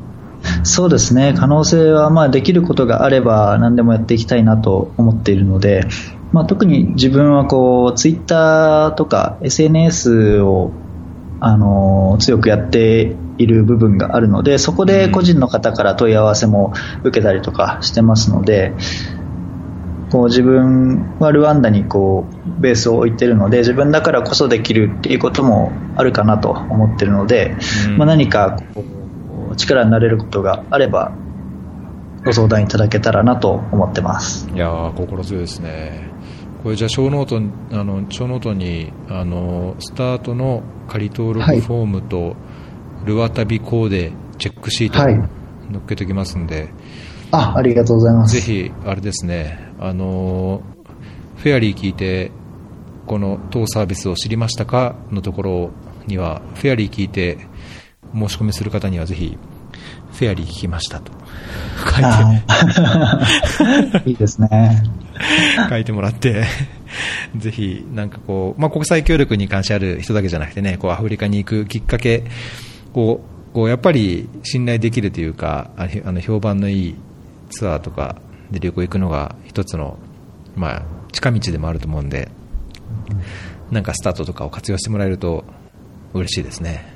[0.62, 5.84] そうですね、可能性はまあできることがあれば何でもやっていきたいなと思っているので、
[6.32, 10.72] まあ、特に自分はこうツイッターとか SNS を
[11.40, 16.72] あの強くやっている部分があるのでそこで個人の方から問い合わせも
[17.04, 18.74] 受けたりとかしてますので
[20.10, 22.26] こう自分はルワンダにこ
[22.58, 27.56] うベースを置いているので自分だからこそできるっていうこともあるかなと思っているので、
[27.96, 28.84] まあ、何かこ
[29.52, 31.12] う力になれることがあれば
[32.24, 34.50] ご相談いただけたらなと思ってます。
[34.50, 36.10] いや心強いですね
[36.62, 37.36] これじゃあショーノート
[37.78, 42.34] あのショーノートにあのスタートの仮登録フォームと、はい、
[43.06, 46.70] ルワ旅コーデチェックシートを載っけておきますんで、はい、
[47.32, 48.34] あありがとうございます。
[48.34, 50.62] ぜひあれですねあの
[51.36, 52.32] フェアリー聞いて
[53.06, 55.70] この当サービスを知りましたかのところ
[56.06, 57.38] にはフェアリー聞いて
[58.12, 59.38] 申し込みする方にはぜひ
[60.12, 61.12] フェアリー聞きましたと
[61.78, 62.04] 書い
[64.02, 64.08] て。
[64.10, 64.82] いいですね
[65.68, 66.44] 書いてもらって
[67.36, 72.24] ぜひなんかこう、まあ、国際協力に関してある人だけじゃなくてねこうアフリカに行くきっかけ
[72.92, 76.94] こうこうやっぱり信頼できるというかあの評判のいい
[77.50, 78.16] ツアーとか
[78.50, 79.98] で旅行行くのが一つの、
[80.56, 82.28] まあ、近道でもあると思うんで、
[83.70, 85.44] なんかスタートとかを活用してもらえると
[86.14, 86.92] 嬉しいですね。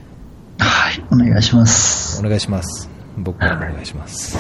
[0.58, 2.20] はい、お願いします。
[2.24, 2.91] お願いします。
[3.16, 4.38] 僕からもお願いします。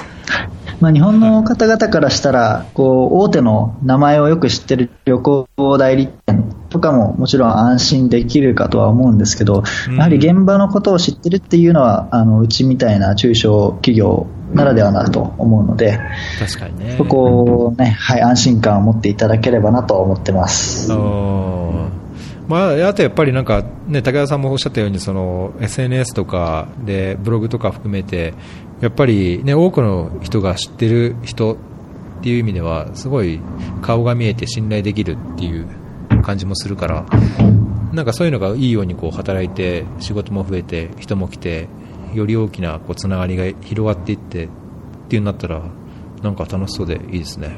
[0.80, 5.46] まあ、日本の方々からしたら、こう大手の名前をよく知ってる旅行
[5.78, 9.62] 代理店とかももちろん安心できるかとは思うんですけど、
[9.96, 16.00] やはり現場のことを知ってるっていうのは、あのうちみたいな中小企業ならではなと思うので、
[16.40, 16.96] 確かにね。
[16.96, 20.90] そこをね、はい、安心感を持っていただければなと思ってます。
[22.52, 28.34] まあ、あとやっぱりなんか、ね、武田さんもおっしゃったようにその SNS とかでブログとか含めて
[28.82, 31.56] やっぱり、ね、多くの人が知ってる人っ
[32.22, 33.40] ていう意味ではすごい
[33.80, 35.66] 顔が見えて信頼できるっていう
[36.22, 37.06] 感じもするから
[37.94, 41.68] なんかそういうのがいいようにこう働いて仕事も増えて人も来て
[42.12, 44.48] より大きなこうつながりが広がっていってっ
[45.08, 45.62] ていうなったら
[46.22, 47.56] なんか楽しそうでいいですね。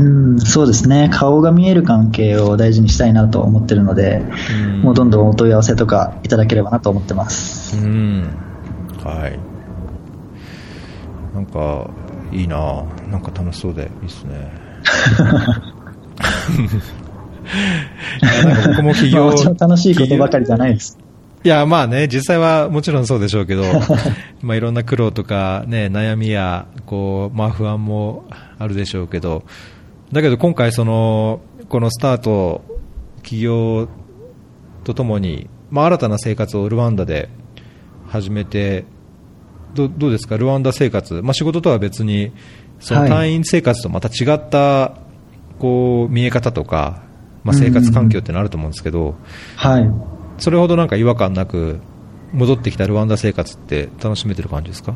[0.00, 7.76] うん、そうですね顔が見える関係を大事にしたいなと思ってるので、うん、もうどんどんお問い合わせとかいただければなと思ってます。
[7.76, 8.28] うん
[9.02, 9.38] はい
[11.34, 11.88] なんか
[12.32, 14.52] いいななんか楽しそうでいいですね。
[18.66, 20.98] 僕も企業楽しいことばかりじゃないです。
[21.42, 23.62] いや、まあね、実際はもちろんそうでしょうけど、
[24.42, 28.24] まあいろんな苦労とかね、悩みや、こう、まあ不安も
[28.58, 29.44] あるでしょうけど、
[30.12, 32.62] だけど今回その、このスタート、
[33.18, 33.88] 企業
[34.84, 37.28] とともに、まあ新たな生活をルワンダで
[38.08, 38.84] 始めて、
[39.74, 42.32] どどうですか、ルワンダ生活、まあ仕事とは別に、
[42.80, 44.96] その隊員生活とまた違った、
[45.60, 47.02] こう、見え方とか、
[47.44, 49.14] まあ生活環境ってのあると思うんですけど、
[49.56, 49.90] はい。
[50.38, 51.78] それほどなんか違和感なく
[52.32, 54.94] 戻ってきたルワンダ生活って楽しめてる感じですか？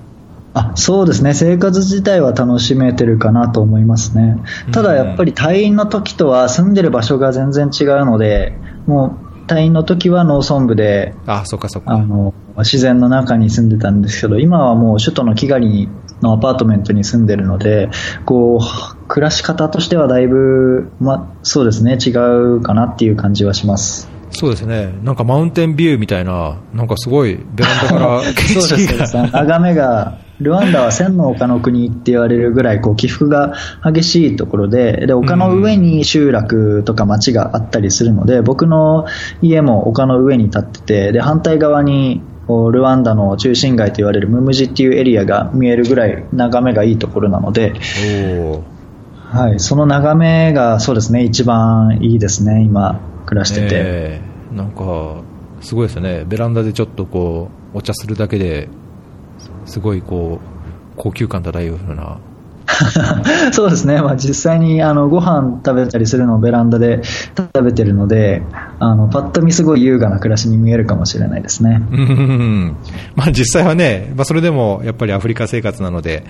[0.55, 4.39] あそうですね、生活自体は楽しめてるかなと思いますね。
[4.73, 15.89] ただやっぱり隊員の時とは住んでる場所が全然違うので、もう隊員の時は農村部で、あそっかそっかあの自然の中に住んでたんですけど、今はもう首都のキガリ
[16.23, 17.91] のアパートメントに住んでるので、
[18.25, 24.14] こう暮らし方としてはだいぶ、ま、そうですね、違うかなっていう感じはします。
[24.35, 29.31] そうですね、なんかマウンテンビューみたいな、なんかすごいベランダから 景色が。
[29.31, 39.07] 眺めが、ルワンダは千の丘の国って言われるぐらいこう起伏が激しいところでで、丘の上に集落とか町があったりするので、僕の
[39.41, 47.73] 家も丘の上に立ってて、で反対側にルワンダの中心街と言われるムムジっていうエリアが見えるぐらい眺めがいいところなので、
[49.31, 55.23] はい、その眺めがそうですね一番いいですね、今、暮らしてて、えー、なんか
[55.61, 56.25] すごいですよね。
[56.27, 58.69] ベランダでちょっとこうお茶するだけで
[59.67, 62.19] すごいこう高級感漂うような。
[63.53, 67.03] そうですね、まあ、実際にあのご飯食べたりするのをベランダで
[67.37, 68.43] 食べてるので、
[68.79, 71.83] あのパッと見すごい優雅な暮らしに見えるかもしれないですね。
[71.91, 72.77] うん
[73.15, 76.25] まあ、実際はね、まあ、それでもやっぱりアフリカ生活なので、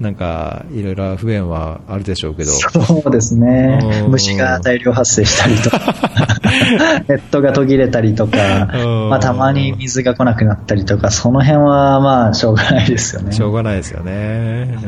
[0.00, 5.78] なんかいろいろ不便はあるでしょうけど、そうですね、虫が大量発生したりとか、
[7.08, 8.68] ネットが途切れたりとか、
[9.08, 13.32] まあ、たまに水が来なくなったりとか、その辺はまあしょうがないですよね。
[13.32, 14.78] しょうがないですよね。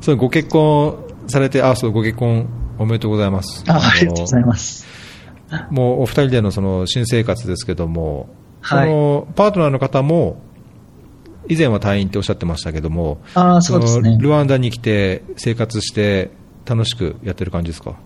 [0.00, 0.94] そうご結婚
[1.26, 2.46] されて、あ、そう、ご結婚
[2.78, 3.64] おめでとうございます。
[3.68, 4.86] あありがとうございます。
[5.70, 8.28] もうお二人でのその新生活ですけども、
[8.60, 10.40] はい、そのパートナーの方も、
[11.48, 16.30] 以前は退院っておっしゃってましたけども、あそうですね、ルワンダに来て生活して
[16.66, 17.96] 楽しくやってる感じですか？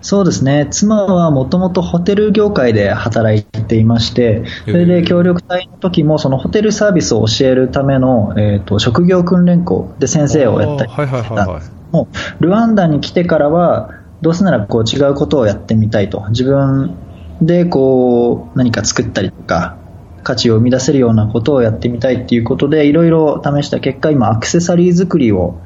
[0.00, 12.08] そうですね、妻はもともとホテル業界で働いていまして、それで協力隊の時もそのホテルサービスを教えるための、えーと、職業訓練校で先生をやったりしてたんですも
[12.40, 13.90] ルワンダに来てからは、
[14.26, 16.96] どうせならこう違うことをやってみたいと、自分
[17.40, 19.76] でこう何か作ったりとか、
[20.24, 25.60] 価値を生み出せるようなことをやってみたいということで、いろいろ試した結果、今、アクセサリー作りを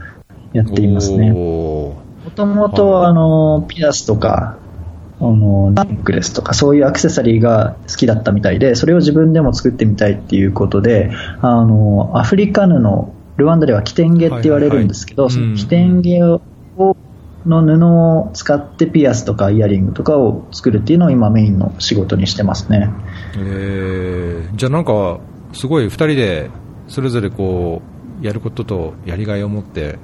[0.52, 1.32] やっていますね。
[1.32, 1.94] も
[2.36, 4.58] ともと、あの、ピアスとか、
[5.18, 12.74] あの、ネックレスとか、そういうアクセサリーが好きだったみたいで、それを自分でも作ってみたいっていうことで、あの、アフリカ布、
[13.38, 16.42] ルワンダではキテンゲって言われるんですけど、はいはい、そのキテンゲを、
[17.46, 17.86] の布
[18.18, 22.90] を使ってピアスとかイヤリングとかを作るっていうのを今メインの仕事にしてますね。
[23.36, 25.20] えー、じゃあなんか、
[25.52, 26.50] すごい2人で
[26.88, 27.82] それぞれこ
[28.22, 29.98] う、やることとやりがいを持って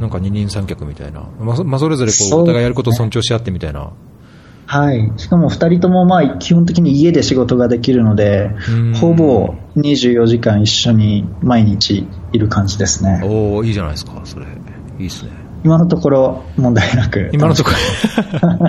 [0.00, 3.92] なんか二人三脚みたいな、まあ、まあ、それぞれこうお互いやることを尊重し合ってみたいな。
[4.68, 8.50] はい、しかも2人ともまあ基本的に家で仕事ができるので、
[9.00, 13.20] ほぼ24時間一緒に毎日いる感じですね。
[13.22, 14.48] おおいいじゃないですか、それ、い
[14.98, 15.45] いですね。
[15.66, 17.28] 今のところ問題なく。
[17.32, 18.66] 今のところ。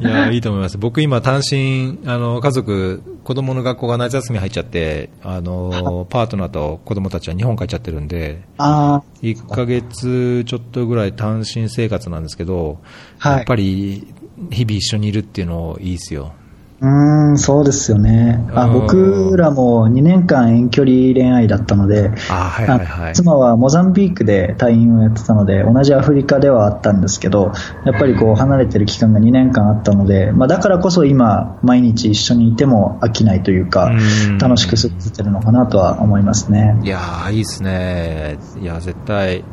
[0.00, 0.76] いや、いいと思います。
[0.76, 12.80] 僕今単身、あの、家族、子供の学校が夏休み入っちゃって、あの、パートナーと子供たちは日本帰っちゃってるんで、あ1ヶ月ちょっとぐらい単身生活なんですけど、
[13.18, 14.06] はい、やっぱり
[14.50, 16.34] 日々一緒にいるっていうのいいですよ。
[16.82, 18.42] うん、そうですよね。
[18.54, 27.52] あ僕らも2年間遠距離恋愛だったので、はいはいはい、妻はモザンビークで隊員をやってたので、同じアフリカではあったんですけど、
[27.84, 33.92] やっぱりこう離れてる期間が2年間あったので、まあ、だからこそ今、毎日一緒にいても飽きないというか、
[34.40, 36.80] 楽しく過ごせてるのかなとは思いますね。
[36.82, 38.38] いやー、いいですね。
[38.58, 39.44] いや、絶対、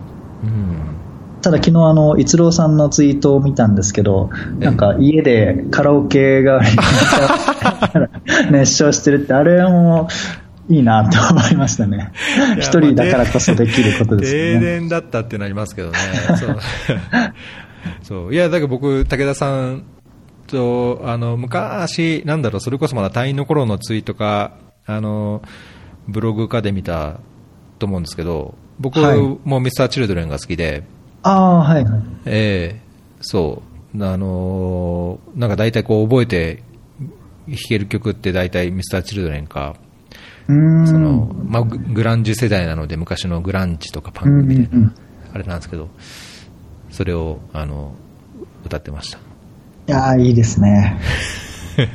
[0.43, 1.06] うん
[1.47, 4.29] ただ昨日あの、逸郎さんのツイートを見たんですけど、
[4.59, 6.59] なんか家でカラオケが
[8.51, 10.09] 熱唱してるって、あれも
[10.67, 12.11] いいなと思いましたね。
[12.59, 14.39] 一人だからこそできることですね。
[14.55, 15.97] 停電だったってなりますけどね。
[16.37, 16.57] そう
[18.01, 19.83] そういや、だけど僕、武田さん
[20.47, 24.51] と、あの、昔、なんだろう、それこそまだ隊員の頃のツイートか、
[24.85, 25.41] あの、
[26.09, 27.21] ブログかで見た
[27.79, 28.99] と思うんですけど、僕
[29.45, 30.83] もミスターチルドレンが好きで、
[31.27, 32.01] ああ、はいはい。
[32.25, 33.61] ええー、そ
[33.95, 34.03] う。
[34.03, 36.63] あのー、なんか大体こう覚えて
[37.47, 39.75] 弾ける曲って大体ミスターチルドレンか、
[40.47, 44.93] その、まあ、グランジ世代なので昔のグランジとかパンクみたいな、
[45.33, 45.89] あれなんですけど、
[46.89, 47.93] それを、あの、
[48.65, 49.17] 歌ってました。
[49.17, 49.21] い
[49.87, 50.99] やいいですね。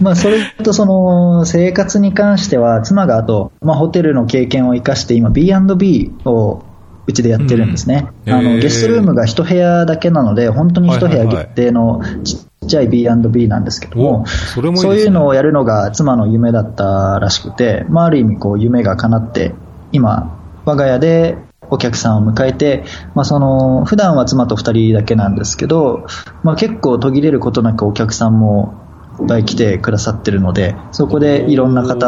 [0.00, 6.62] まあ、それとその生活に関しては、妻があと、まあ、ホテルの経験を生かして、今、B&B を
[7.06, 19.54] うちでやってるんですね、うん、あのゲストルームが1部屋だけなので、本当に1部屋限定のちっちゃい B&B なんですけども、そもいいね、そういうのをやるのが妻の夢だったらしくて、まあ、ある意味こう夢が叶って、
[19.92, 21.38] 今、我が家で
[21.70, 22.84] お客さんを迎えて、
[23.14, 26.06] まあ、その普段は妻と2人だけなんですけど、
[26.42, 28.85] まあ、結構途切れることなくお客さんもい
[29.24, 32.06] っぱい来てくださってるので、そこでいろんな方、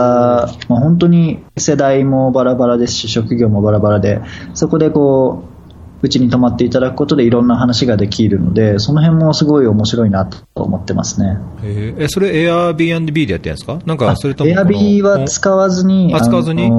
[0.68, 4.20] まあ、本当に世代もバラバラですし、職業もバラバラで、
[4.54, 5.59] そこでこう、
[6.00, 11.38] うちに泊まっていただくことでいろんな話ができるので、その辺もすごい面白いなと思ってますね。
[11.64, 13.80] え、それ Airbnb でやってるんですか？
[13.84, 16.70] なんか、それとも Airbnb は使わずに、使わずに？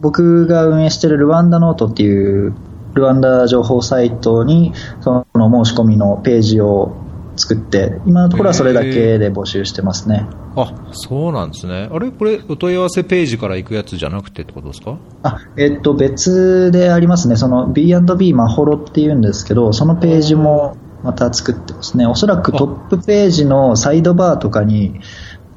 [0.00, 2.52] 僕が運営しているルワンダノートっていう
[2.94, 4.72] ルワンダ情報サイトに、
[5.02, 6.96] その申し込みのページを
[7.36, 10.26] 作って、今のところはそれだけで募集してますね。
[10.56, 11.88] あそうなんですね。
[11.92, 12.10] あれ？
[12.10, 14.98] これ、お問い合わせページから行くやつじゃなくてってことですか？
[15.22, 17.36] あ、えっと、別でありますね。
[17.36, 22.06] その B&B まほろっていうんですけど、そのページもまた作ってますね。
[22.06, 25.00] おそらくトップページのサイドバーとかに、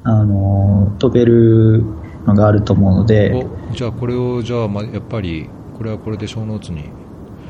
[0.04, 1.84] あの、飛べる
[2.26, 3.46] のがあると思うので。
[3.74, 6.86] じゃあこれを、じゃあ、ま、やっぱり、これはこれで小ノーツに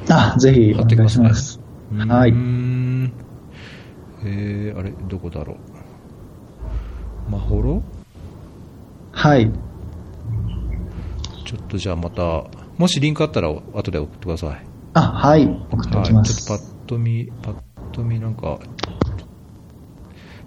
[0.09, 1.59] あ、ぜひお願いします。
[2.09, 2.33] はい
[4.29, 7.31] えー、あれどこだろう？
[7.31, 7.81] まほろ
[9.11, 9.49] はい。
[11.45, 12.43] ちょっとじゃあまた
[12.77, 14.61] もしリンクあったら後で送ってください
[14.93, 15.45] あ、はい。
[15.71, 16.51] 送っておきまはい、ちす。
[16.51, 17.55] ょっとパッと見、パッ
[17.93, 18.59] と見なんか、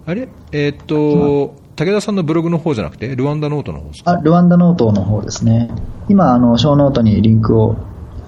[0.05, 0.29] あれ？
[0.51, 4.11] えーっと、武田さんのブログの方じゃなくて、ルワンダノートの方ですか？
[4.11, 5.71] あ、ルワンダノートの方ですね。
[6.07, 7.75] 今、あの、ショーノートにリンクを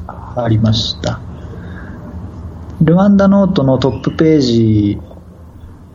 [0.08, 1.20] 貼りました。
[2.82, 5.00] ルワンダノートのトップページ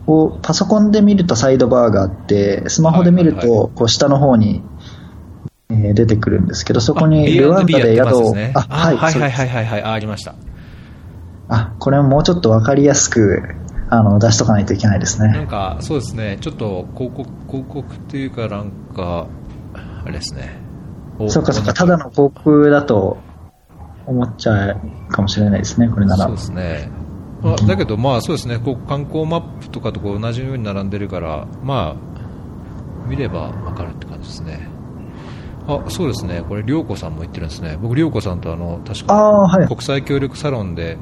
[0.09, 4.63] をパソコンで見るとサイドバーがあって、スマホで見るとこう下の方に、
[5.69, 10.33] えー出てくるんですけど、そこあにルワンダで宿を、あ、はい、はいはいはいはいはい、あありました。
[11.47, 13.43] あ、これももうちょっとわかりやすく、
[13.89, 15.29] あの、出しとかないといけないですね。
[15.29, 19.27] なんか、そうですね、ちょっと広告、広告っていうか、なんか、
[20.03, 20.57] あれですね。
[21.19, 23.17] おそうかそうか、ただの航空だと
[24.07, 24.79] 思っちゃう
[25.09, 26.25] かもしれないですね、これなら。
[26.25, 26.89] そうですね。
[27.41, 34.67] まあ、だけど、まあそうですね、こう観光マップとかとこう同じように並んでるから、まあ、見ればわかるって感じですね。
[35.67, 37.77] あ、そうですね、これ、涼子さんも言ってるんですね。
[37.81, 40.97] 僕、涼子さんとあの、確あーはいか、国際協力サロンで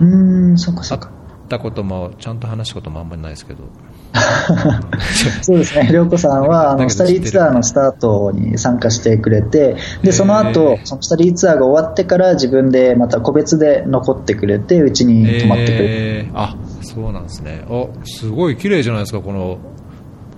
[0.00, 1.12] うーん、そっかそ会っ
[1.56, 1.58] っか。
[1.58, 3.60] たことも、ちゃんと話したこともあんまりないですけど。
[5.42, 17.64] そうですね、りょうこさんはあのスタディツアーのスタートに参加してくれて、でそのへ後ーそのスタディツアーが終わってから自分でまた個別で残ってくれて、うちに泊まってくれて、えーあ、そうなんですね。
[17.68, 19.58] あ、すごい綺麗じゃないですか、この、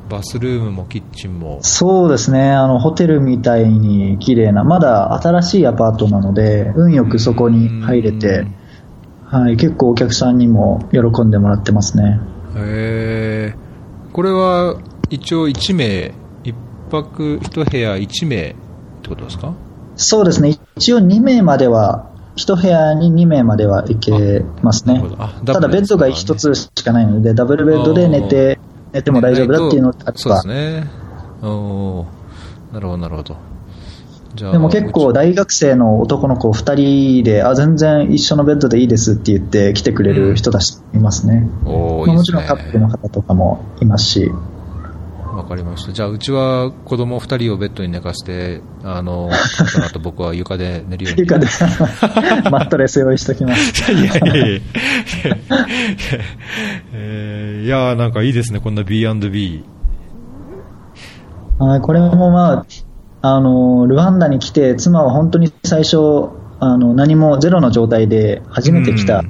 [0.09, 1.59] バスルームもキッチンも。
[1.63, 8.47] そうですね、あのホテルみたいに綺麗な、まだ新しいアパートなので、運よくそこに入れて、
[9.27, 12.21] はい、結構お客さんにも喜んでもらってますね。
[12.57, 13.57] へえ
[14.13, 14.77] これは
[15.11, 16.15] 一応1名、
[16.45, 16.55] 1
[16.91, 18.55] 泊1部屋1名っ
[19.03, 19.53] てことですか？
[19.97, 25.03] そうですね、一応2名までは、1部屋に2名までは行けますね。
[25.47, 28.59] ただベッドが1つしかないので、ダブルベッドで寝て、
[28.93, 30.91] 寝ても大丈夫だっていうのがあれそうでばすね。
[31.43, 32.75] おー。
[32.75, 33.37] なるほど、なるほど。
[34.35, 41.49] でも結構大学生の男の子2人で、あ、全然一緒のベッドでいいですって言って来てくれる人たちいますね。
[41.65, 44.31] おーいいまあもちろんカップルの方とかもいますし、
[45.35, 45.93] わかりました。
[45.93, 49.31] じゃあ、うちは子供2人をベッドに寝かして、あの、
[49.69, 51.21] その後僕は床で寝るように。
[51.23, 51.47] 床で
[52.51, 53.91] マットレス用意しておきます。
[53.93, 54.61] いやいやいや
[56.95, 59.65] えーいやーなんかいいですね、こんな B&B。
[61.59, 62.67] はい、これもまあ、
[63.27, 65.97] あの、ルワンダに来て、妻は本当に最初、
[66.61, 69.25] あの、何もゼロの状態で初めて来た。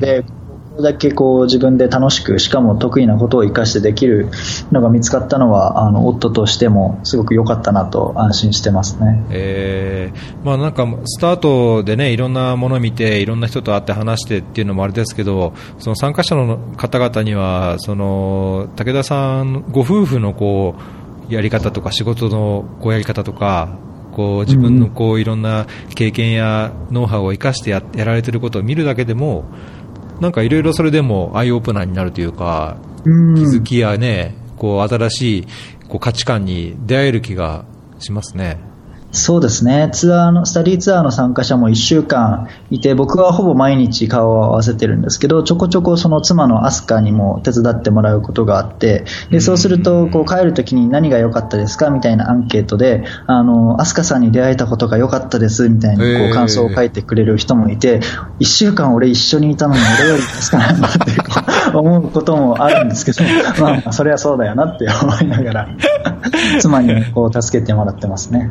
[0.00, 4.28] で、これだけこう自分で楽しく、しかも得意なことを活かしてできる
[4.70, 9.24] のが見つかったのは、あの、夫としてもすごく良かったなと安心してますね。
[9.30, 20.97] えーまあなんかスタートでねいろんなものを見ていろんな人と会って話してっていうのもあれですけどその参加者の方々にはその武田さんご夫婦のこう
[21.28, 23.78] やり方とか仕事のこうやり方とか
[24.12, 29.44] こう自分のこういろんな経験やノウハウを生かしてややられてることを見るだけでも
[30.20, 35.46] なんかいろいろそれでもアイオープナーになるというかうん気づきやねこう新しい
[35.88, 37.64] こう価値観に出会える気が
[38.00, 38.67] しますね。
[39.10, 39.88] そうですね。
[39.90, 51.88] ツアーの、スタディツアーの参加者も1週間いて、僕はほぼ毎日顔を合わせてるんですけど、ちょこちょこその妻のアスカにも手伝ってもらうことがあって、で、そうすると、こう帰るときに何が良かったですか？
[51.88, 58.00] みたいなアンケートで、あの、アスカさんに出会えたことが良かったです、みたいにこう感想を書いてくれる人もいて、
[58.40, 61.40] 1週間俺一緒にいたのに俺より助かなんだってこ
[61.74, 63.24] う思うこともあるんですけど、
[63.64, 65.68] まあまあ、それはそうだよなって思いながら、
[66.60, 68.50] 妻にこう助けてもらってますね。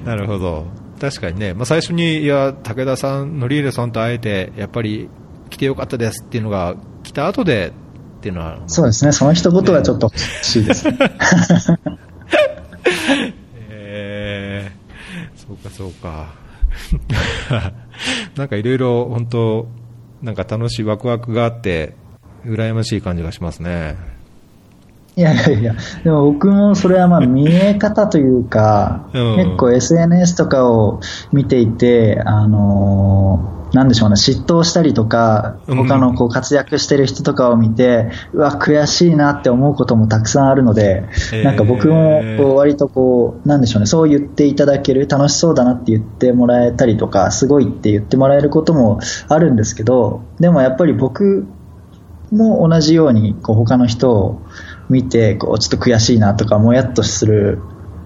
[0.04, 0.66] なるほど。
[1.00, 5.08] 確かにね、まあ、最初に、いや、武田さん、ノリーレさんと会えて、やっぱり
[5.50, 7.72] 来てよかったですっていうのが来た後で
[8.18, 10.98] っていうのは、そうですね、その一言はちょっと欲しいですね。
[13.68, 16.34] えー、そうかそうか。
[18.36, 19.68] なんかいろいろ本当、
[20.22, 21.94] なんか楽しいワクワクがあって、
[22.46, 24.13] 羨ましい感じがしますね。
[25.16, 29.36] いやいやいや、でも僕もそれはまあ見え方というか、うん。
[29.36, 31.00] 結構 SNS とかを
[31.32, 35.76] 見ていて、あのーなんでしょうね、嫉妬したりとか、うん。
[35.78, 41.04] 他のこう活躍してる人とかを見て、うわ、悔しいなって思うこともたくさんあるので、
[41.42, 51.48] なんか僕もこう割とこう、なんでしょうね、そう言っていただける、楽しそうだなって言ってもらえたりとか、すごいって言ってもらえることもあるんですけど、でもやっぱり僕
[52.30, 54.42] も同じようにこう他の人を
[54.88, 57.60] 見てこうちょっと悔しいなとかもやっとする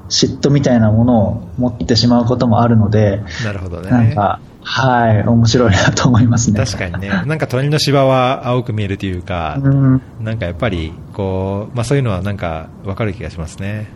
[0.08, 3.90] 嫉妬みたいなものを持ってしまうこともあるので、なるほどね。
[3.90, 6.58] なんか、はい、面白いなと思いますね。
[6.58, 7.10] 確かにね。
[7.26, 13.90] なんか鳥の芝は青く見えるというか、うん、なんかやっぱり、こう、まあそういうのはなんかわかる気がしますね。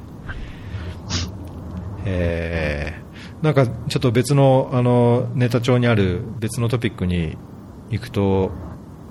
[2.04, 7.36] えー、なんかちょっと別の、あの、ネタ帳にある別のトピックに
[7.90, 8.50] 行くと、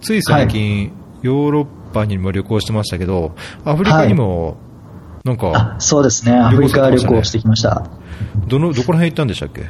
[0.01, 0.91] つい最近、はい、
[1.21, 3.33] ヨーロッパにも旅行してましたけど、
[3.65, 4.57] アフリカにも、
[5.23, 7.85] なんか、はい、そうですね、アフリカ旅行してきました。
[8.47, 9.69] どの、どこら辺行ったんでしたっけ？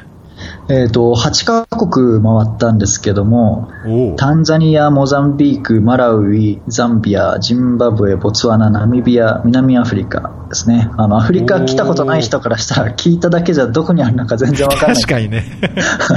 [0.69, 3.69] えーと、8カ国回ったんですけども、
[4.17, 10.89] タンザニア、モザンビーク、マラウイ、ザンビア、ジンバブエ、ボツワナ、ナミビア、南アフリカですね。
[10.97, 15.03] あのアフリカ来たことない人からしたら、聞いただけじゃどこにあるのか全然わからない。
[15.03, 15.45] 確かにね。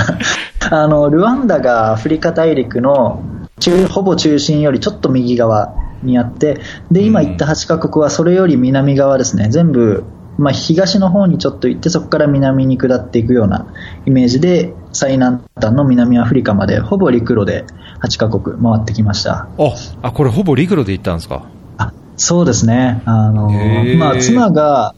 [0.70, 3.22] あのルワンダがアフリカ大陸の
[3.60, 10.04] 中ほぼ中心よりちょっと右側にあって、で今言った8カ国はそれより南側ですね、全部
[10.36, 13.72] まあ、東の方にちょっと行ってそこから南に下っていくような
[14.04, 17.64] イメージで最南端の南アフリカまでほぼ陸路で
[18.02, 19.48] 8カ国回ってきました。
[19.58, 21.46] ああこれほぼ陸路で行ったんですか？
[21.78, 23.02] あそうですね。
[23.04, 23.48] あの、
[23.96, 24.94] まあ、妻が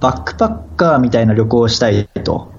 [0.00, 2.52] バックパッカーみたいな旅行をしたいと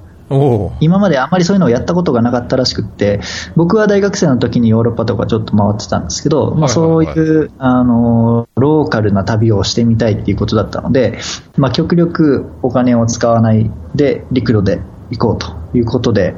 [0.80, 3.20] 今まであまりそういうのをやったことがなかったらしくって、
[3.56, 11.20] 僕は大学生の時にヨーロッパとかちょっと回ってたんですけど、まあ、そういうあのローカルな旅をしてみたいっていうことだったので、
[11.58, 16.36] まあ、極力お金を使わないで陸路で行こうということで、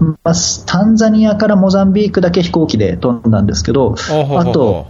[0.00, 0.32] まあ、
[0.66, 3.94] タンザニアからモザンビークだけ飛行機で飛んだんですけど、
[4.36, 4.86] あと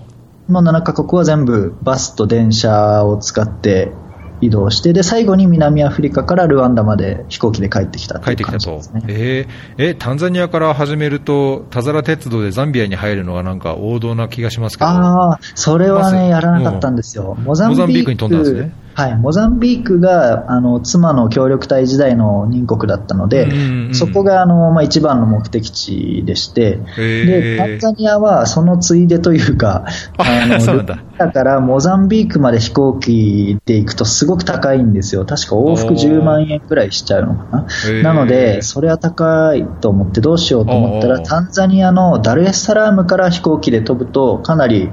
[0.49, 3.93] の7カ国は全部バスと電車を使って
[4.41, 8.80] 移動して、で、最後に南アフリカからルワンダまで飛行機で帰ってきた帰ってきたと。
[9.09, 14.91] えー、え、タンザニアから始めると、田皿鉄道でザンビアに入るのがなんか王道な気がしますけど。
[14.91, 17.36] ああ、それはね、やらなかったんですよ。
[17.43, 18.72] モザンビークに飛んだんですね。
[18.99, 29.87] はい、モザンビークがあの妻の協力隊時代の任国だったので、うんうん、そこがあの、まあ、一番の目的地でして、でタンザニアはそのついでというか、
[30.17, 30.99] あの だ。
[31.17, 44.91] だからモザンビークまで飛行機で行くとすごく高いんですよ、確か往復10万円くらいしちゃうのかな、なので、それは高いと思ってどうしようと思ったら、タンザニアのダルエスサラームから飛行機で飛ぶと、かなり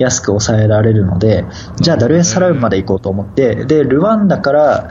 [0.00, 1.44] 安く抑えられるので、
[1.76, 4.90] じゃあダルエスサラームまで行こうと思って、で、ルワンダから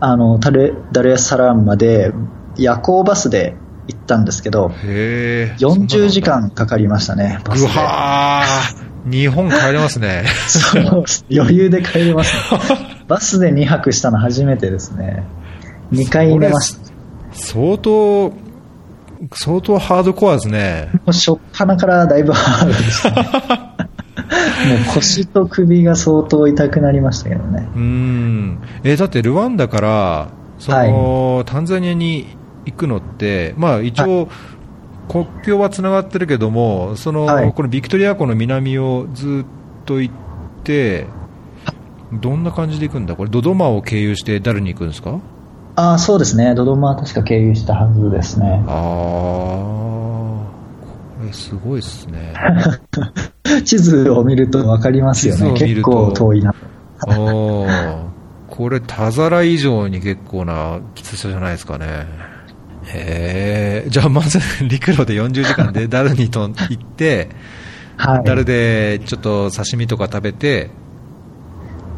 [0.00, 2.12] あのダルダルエスサラームまで
[2.56, 3.54] 夜行バスで
[3.86, 7.66] 行ったんですけど、40時間かかりましたね、バスで。
[7.66, 8.42] うわ
[9.08, 10.24] 日本帰れますね。
[11.32, 15.24] 余裕で帰れます、ね、 バスで2泊したの初めてですね。
[15.92, 16.80] 2回入れました。
[17.32, 18.32] 相当、
[19.32, 20.90] 相当ハードコアですね。
[20.92, 23.10] もう初っ端からだいぶハードでした、
[23.56, 23.66] ね。
[24.68, 27.68] もう腰と首が相当痛くなりましたけどね。
[27.74, 28.58] うん。
[28.84, 32.26] えー、だってルワンダから、その、はい、タンザニアに
[32.66, 34.28] 行くのって、まあ一応、
[35.08, 40.14] 国境はつながってるけども、その、はい、このビクトリア湖の南をずっと行っ
[40.62, 41.06] て、
[42.12, 43.16] どんな感じで行くんだ？
[43.16, 45.20] これ、ドドマを経由してダルに行くんですか？
[45.76, 46.54] ああ、そうですね。
[46.54, 48.62] ドドマは確か経由したはずですね。
[48.66, 50.42] ああ、
[51.20, 52.32] これすごいです ね。
[53.64, 56.54] 地図を見ると分かりますよね、結構遠いな。
[58.48, 62.06] これ、田皿以上に結構なきつさじゃないですかね。
[62.86, 67.28] へえ、じゃあまず陸路で40時間でダルにと行って、
[67.96, 70.70] はい、ダルでちょっと刺身とか食べて、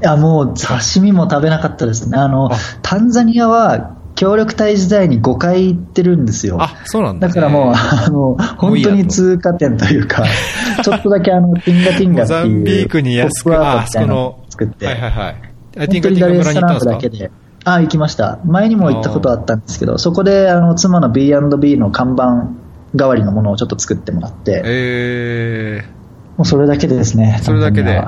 [0.03, 2.51] いやもう刺身も食べなかったですね、あの
[2.83, 6.57] タンザニアは協力隊時代に5回行ってるんですよ。
[6.61, 10.23] あ、そうなんだ、ね、だからもう、あの、本当に通過点というか、
[10.85, 12.39] ちょっとだけあの、ティンガティンガっていう。
[12.39, 14.87] モザンビークに安く、あ、その、作って。
[14.87, 15.35] はいはいはい。
[15.75, 16.93] ティンガティンガ村に行ったんですか？
[16.93, 17.33] だけで。
[17.65, 18.39] あ、行きました。
[18.45, 22.49] 前にも行ったことあったんですけど、そこで、あの、妻の B&B の看板
[22.95, 24.63] 代わりのものをちょっと作ってもらって。
[24.65, 27.41] えー、もうそれだけでですね。
[27.43, 27.99] それだけで。
[27.99, 28.07] あ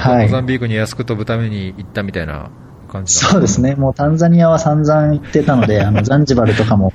[0.00, 2.50] と、モザンビークに安く飛ぶために行ったみたいな。
[2.96, 6.92] 感じそうですね、もうタンザニアは散々行ってたので、 あのザンジバルとかも、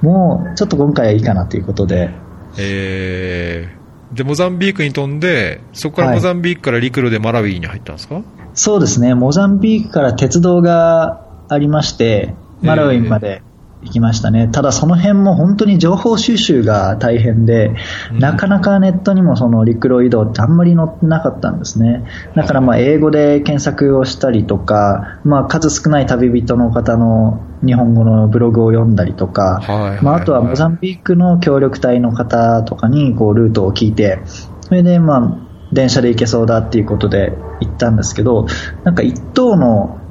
[0.00, 2.10] もうちょっと今回はいいかなということで。
[2.58, 8.24] えー、で、モザンビークに飛んで、そこからモザンビークから陸路でマラウィに入ったんですか、はい、
[8.54, 13.42] そうですね、モザンビークから鉄道がありまして、マラウィまで
[13.82, 14.48] 行きましたね。
[14.48, 17.74] ただその辺も本当に情報収集が大変で、
[18.12, 22.04] うん、なかなかネットにもその陸路移動ってあんまり載ってなかったんですね。
[22.36, 29.60] だからまあ英語で検索をしたりとか、まあ数少ない旅人の方の日本語のブログを読んだりとか、
[30.02, 34.20] まああとはモザンビークの協力隊の方とかにこうルートを聞いて、
[34.60, 35.38] それでまあ
[35.72, 38.46] 電車で行けそうだっていうことで行ったんですけど、
[38.84, 40.01] なんか一等の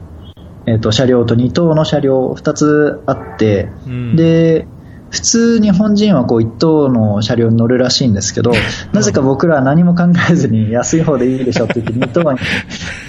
[0.65, 4.67] えっ、と、車両と2等の車両2つあって、うんで、
[5.09, 8.51] 普通日本人はこう1等の車両に乗るらしいんですけど、
[8.93, 12.39] なぜか僕らは何も考えずに安い方でいいでしょって言って2等に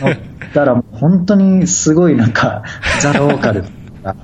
[0.01, 0.17] 乗っ
[0.53, 2.65] たら本当にすごいなんか
[3.01, 3.65] ザ・ローカル
[4.05, 4.17] あ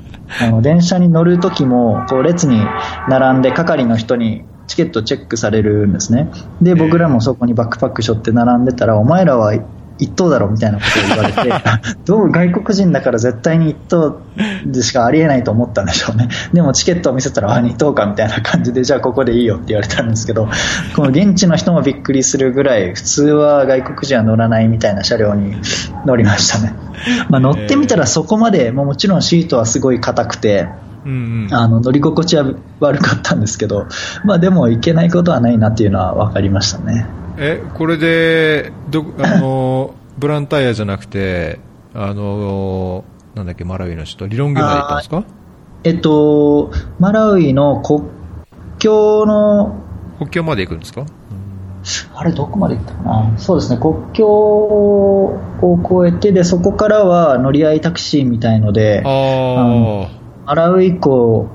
[0.50, 2.60] の電車に乗る時もこう列に
[3.08, 6.30] 並んで係の人にチケットチェックされるんですね。
[6.60, 9.54] で、僕らもそこにバックパック背負って並んでたら、お前らは
[9.99, 11.64] 一等だろみたいなことを言われて、
[12.05, 14.20] どう外国人だから絶対に一等
[14.66, 16.28] でしかありえないと思ったんでしょうね。
[16.53, 20.49] でもチケットを見せたら、あ、二等かみたいな感じで、じゃあここでいいよって言われたんですけど、
[20.94, 25.57] この現地の人もびっくりするぐらい、普通は外国人は乗らないみたいな車両に
[26.07, 26.74] 乗りましたね。
[27.28, 30.68] まあ、乗ってみたらそこまで、もうもちろんシートはすごい硬くて、
[31.05, 31.55] うんうん。
[31.55, 32.44] あの乗り心地は
[32.80, 33.86] 悪かったんですけど、
[34.24, 37.07] まあでもいけないことはないなっていうのは分かりましたね。
[37.39, 41.61] え、これで、ど、あの、 ブランタイヤじゃなくて、
[41.95, 45.22] あの、なんだっけ、マラウイの首都、リロンゲまで行ったんですか？
[45.84, 48.03] えっと、マラウイの国
[48.78, 49.76] 境の、
[50.18, 51.05] 国境まで行くんですか？
[52.14, 53.39] あれどこまで行ったかな？
[53.39, 55.39] そうですね、国境を
[56.09, 60.09] 越えて、で、そこからは乗り合いタクシーみたいので、あ
[60.47, 61.49] マラウイ港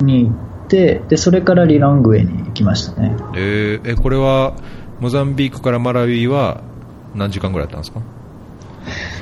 [0.00, 3.14] に行って、で、それからリロングエに行きましたね。
[3.20, 4.54] あ、えーえ、これは、
[5.00, 6.60] モザンビークからマラウイは
[7.14, 8.00] 何時間ぐらいだったんですか？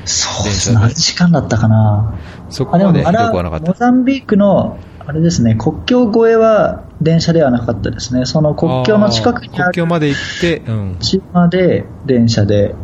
[0.05, 2.15] そうですね、何時間だったかな
[2.51, 3.73] そこまでひどくはなかっモた。
[3.75, 8.27] ザンビークの、あれですね、国境越えは電車ではなかったですね。
[8.27, 10.97] その国境の近くにある国境まで行って、うん。
[11.01, 12.75] 島で電車で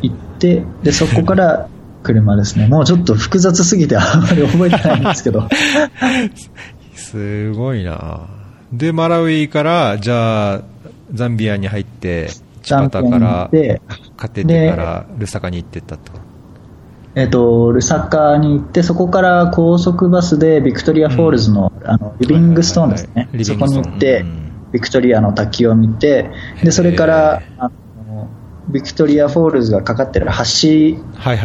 [0.00, 1.68] 行って、で、そこから
[2.02, 2.66] 車ですね。
[2.68, 5.48] もうちょっと複雑すぎてあんまり覚えてないんですけど。
[6.96, 8.20] すごいな
[8.72, 10.60] で、マラウイから、じゃあ、
[11.12, 12.28] ザンビアに入って、
[12.62, 13.80] チパタから、で、
[14.16, 16.12] カテテからルサカに行ってったと。
[17.14, 23.12] えっ、と、ルサカに行って、そこから高速バスでビクトリアフォールズの、あのリビングストーンですね。
[23.14, 26.30] はいはいはいそこに行って、うんビクトリアの滝を見て、
[26.62, 27.70] で、それから、あ
[28.08, 28.28] の
[28.68, 30.98] ビクトリアフォールズがかかってる橋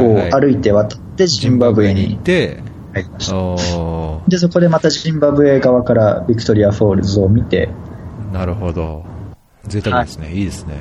[0.03, 2.61] を歩いて渡ってジンバブエに行って、
[2.93, 3.37] 入りました。
[3.37, 9.05] おで、そこでまたジンバブエ側からビクトリアフォールズを見て、ーなるほど。
[9.67, 10.33] 贅沢ですね。
[10.33, 10.73] いいですね。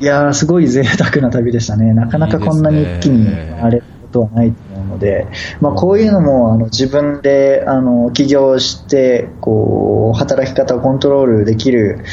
[0.00, 1.92] いやー、すごい贅沢な旅でしたね。
[1.94, 5.26] なかなかこんなに一気にいいですね回れることはないと思うので、
[5.60, 12.04] まあ、こういうのもあの自分であの起業してこう働き方をコントロールできる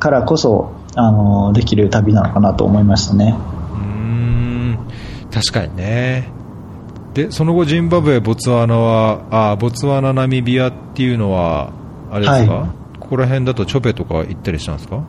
[0.00, 3.36] からこそあのできる旅なのかなと思いましたね。
[3.36, 4.78] うーん、
[5.30, 6.32] 確かにね。
[7.14, 11.70] で、その後、ジンバブエ、ボツワナは、あ、ボツワナ、ナミビアっていうのは、
[12.10, 15.02] あれですか、はここら辺だとチョペとか行ったりしたんですか？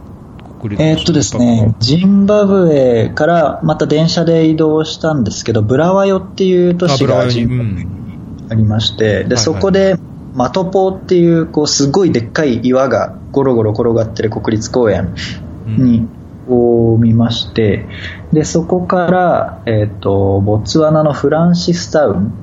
[0.79, 7.85] えーっとですね、ジンバブエからまた電車で移動したんですけど、ブラワヨっていう都市がジンバブエに
[8.49, 9.97] ありまして、で、はいそこで
[10.33, 15.13] マトポーっていう、こう、すごいでっかい岩がゴロゴロ転がってる国立公園
[15.67, 16.07] に、
[16.49, 17.85] を見まして、
[18.31, 22.33] で、そこから、えっ、と、ボツワナのフランシスタウン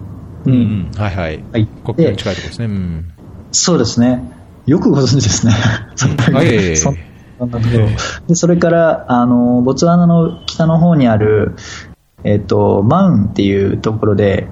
[0.45, 1.45] うん、うにん、はいはい。
[1.53, 2.67] 入って、国境に近いところですね。
[2.67, 3.13] うん。
[3.51, 4.40] そうですね。
[4.67, 5.53] よくご存知ですね。
[5.95, 7.89] そんなところ
[8.29, 11.57] で、それから、あの、ボツワナの北の方にある、
[12.23, 14.49] えっ、と、マウンっていうところで、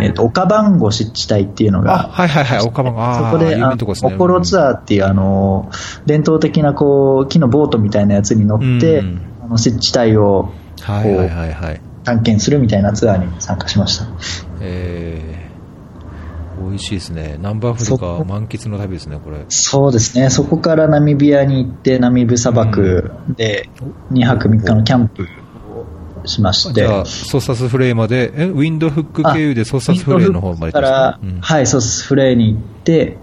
[0.00, 4.12] えっ、と、岡番号湿地帯っていうのあ、が、はいはいはい、岡番そこで、あこですね。
[4.12, 5.70] ココロツアーっていう、あの、
[6.06, 11.80] 伝統的な、こう、木のボートみたいなやつに乗って、うんあの、湿地帯をはいはいはいはい。
[12.04, 14.06] 探検するみたいなツアーに参加しました。
[14.60, 15.45] えー、
[16.58, 17.38] 美味しいですね。
[17.40, 19.44] ナンバーフリカ満喫の旅ですね、これ。
[19.48, 20.30] そうですね。
[20.30, 23.68] そこからナミビアに行って、ナミブ砂漠で
[24.12, 25.28] 2泊3日のキャンプ
[26.22, 26.74] をしまして。
[26.74, 33.18] じゃあ、ソーサスフレイまで、え、ウィンドフック経由でソーサスフレイの方まで行っうんはい、ソーサスフレイに行って、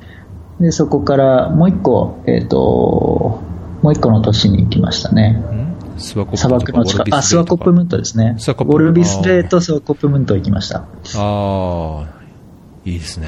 [0.60, 3.42] で、そこからもう一個、えっ、と、
[3.82, 5.32] もう一個の都市に行きましたね。
[5.32, 5.64] ん
[5.98, 8.36] スワコップ砂漠の近く、あ、スワコップムントですね。
[8.38, 10.80] スワコップウォルビスレーとスワコップムント行きました。
[10.80, 12.23] ああ、
[12.86, 13.28] いいですね。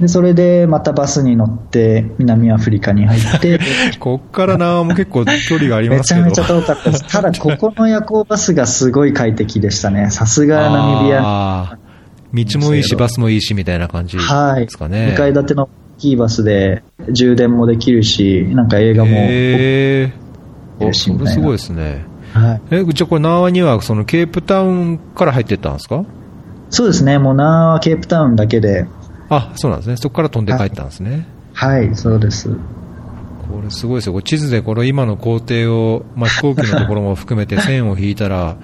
[0.00, 3.60] で、それでまたバスに乗って南アフリカに入って、
[4.00, 6.26] こっからなも結構距離がありますけど。
[6.26, 7.04] めちゃめちゃ遠かったです。
[7.08, 10.10] ただ、ここの夜行バスがすごい快適でしたね。
[10.10, 11.78] さすがナミビア。
[12.34, 14.62] 道もいいし、バスもいいし、みたいな感じはい。
[14.64, 15.10] ですかね。
[15.14, 19.10] 2階建ての大きいバスで充電もできるし、なんか映画も。
[19.12, 22.04] へー、おしみたいなそれすごいですね。
[22.32, 22.60] はい。
[22.72, 26.04] え、じゃあこれ、ナーワには、そのケープタウンから入ってったんですか？
[26.70, 27.18] そうですね。
[27.18, 28.86] もうナーはケープタウンだけで。
[29.28, 29.96] あ、そうなんですね。
[29.96, 31.26] そこから飛んで帰ったんですね。
[31.52, 32.48] はい、そうです。
[32.48, 34.12] これすごいですよ。
[34.12, 38.56] これ地図でこの今の工程を、まあ、飛行機のところも含めて線を引いたら、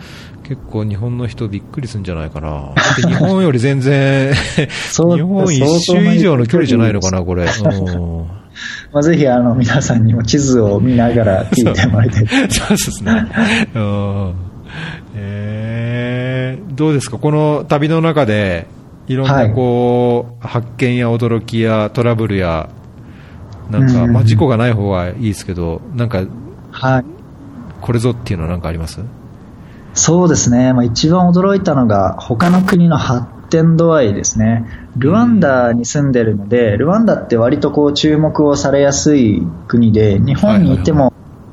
[0.42, 2.74] 結構日本の人びっくりするんじゃないかな。
[2.96, 7.44] 日本より全然 日本一周以上の距離じゃないのかな、これ。
[7.44, 8.40] うん
[8.92, 12.26] まあ、ぜひあの皆さんにも地図を見ながら聞いてもらいたい。
[12.50, 13.26] そうですね。
[13.74, 14.34] うん
[15.14, 15.59] えー、
[16.56, 18.66] どうですか、この旅の中で、
[19.06, 22.68] いろんなこう、発見や驚きやトラブルや、
[23.70, 26.22] なんか、まあ、事故がない方がいいですけど、なんか、
[26.70, 27.04] はい、
[27.80, 29.00] これぞっていうのは何かあります？
[29.94, 34.64] そうですね、まあ、一番驚いたのが、他の国の発展度合いですね。
[34.96, 41.12] ルワンダに住んでるので、ルワンダって割とこう注目をされやすい国で、日本にいても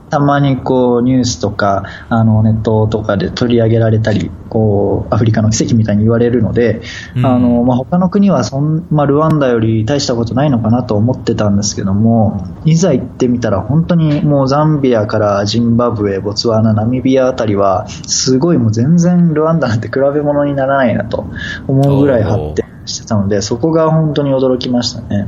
[0.09, 6.81] たまにこうニュースとかあのネットとかで取り上げられたりこうアフリカの奇跡みたいに言われるので、
[7.15, 21.25] うん、あのまあ、他の国はそん、まあ、ルワンダより大したことないのかなと思ってたんですけどもいざ行ってみたら本当にもうザンビアからジンバブエ、ボツワナ、ナミビアあたりはすごいもう全然ルワンダなんて比べ物にならないなと
[21.67, 25.27] 思うぐらい発展してたのでそこが本当に驚きましたね。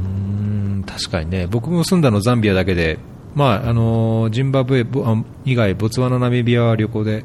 [0.00, 2.98] うん確かにね僕も住んだのザンビアだけで
[3.36, 4.86] まあ、あのジンバブエ
[5.44, 7.24] 以外、ボツワナ、ナミビアは旅行で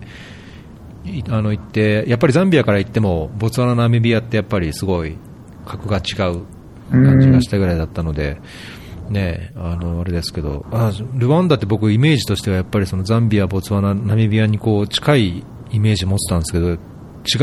[1.30, 5.18] あの行って、やっぱりザンビアから行っても、ボツワナ、ナミビアってやっぱりすごい
[5.66, 6.42] 格が違う
[6.92, 8.42] 感じがしたぐらいだったので、
[9.10, 16.72] ね、あのあれですけどあ、ルワンダって僕、イメージとしてはやっぱりそのザンビア、ボツワナ、ナミビアにこう近いイメージ持ってたんですけど、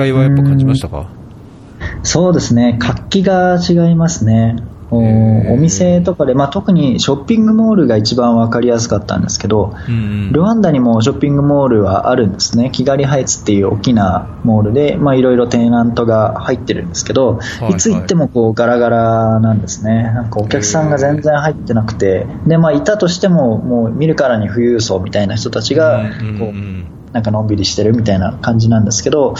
[0.04, 1.10] 違いはやっぱ感じましたか？
[2.02, 4.56] そうですね、活気が違いますね。
[4.90, 29.34] お店とかで、まあ、特にショッピングモールが一番分かりやすかったんですけど、うんうん、ルワンダにもショッピングモールはあるんですね、キガリハイツっていう大きなモールで、まあ、いろいろテナントが入ってるんですけど、はいはい、いつ行ってもこうガラガラなんですね、なんかお客さんが全然入ってなくて、でまあ、いたとしても、もう見るからに富裕層みたいな人たちがこう、なんかのんびりしてるみたいな感じなんですけど、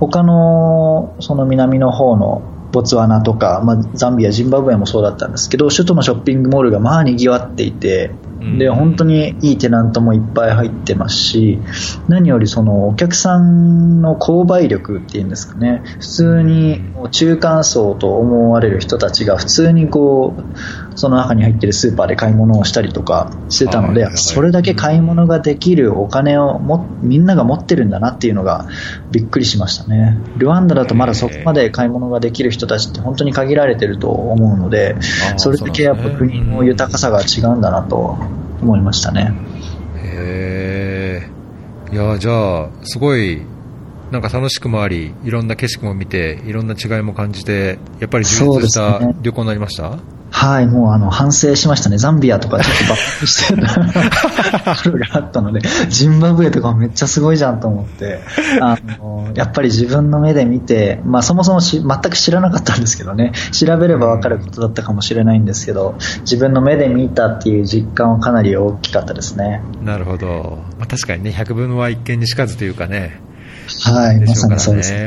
[0.00, 2.42] 他のその南の方の
[2.74, 8.10] ボツワナとか、まあ、ザンビア、ジンバブエもそうだったんですけど、首都のショッピングモールがまあ賑わっていて、
[8.58, 11.58] で、本当にいいテナントもいっぱい入ってますし、
[12.08, 28.66] 何よりそのお客さんの購買力っていうんですかね、普通に中間層と思われる人たちが普通にこう、その中に入ってるスーパーで買い物をしたりとかしてたので、それだけ買い物ができるお金をもみんなが持ってるんだなっていうのが
[29.10, 30.18] びっくりしましたね。
[30.36, 34.96] ルワンダだとまだそこまで買い物ができる人たちって本当に限られてると思うので、
[35.36, 38.16] それだけやっぱ国の豊かさが違うんだなと
[38.62, 39.34] 思いましたね。
[39.96, 41.28] へ
[41.90, 41.94] え。
[41.94, 43.42] いや、じゃあ、すごい、
[44.10, 49.98] なんか楽しくもあり、いろんな景色も見て、いろんな違いも感じて、やっぱり充実した旅行になりました？
[50.36, 58.18] はい、もうあの反省しましたね、ザンビアとかちょっとバックしてた ところがあったので、ジンバブエとかもめっちゃすごいじゃんと思って、
[58.60, 69.62] あのやっぱり自分の目で見て、まあ、そもそもし全く知らなかったんですけどね、調べれば分かることだったかもしれないんですけど、自分の目で見たっていう実感はかなり大きかったですね。
[69.84, 73.20] なるほど、まあ、確かにね、百分は一見にしかずというかね。
[73.84, 74.92] はい、まさにそうです。
[74.92, 74.98] ね。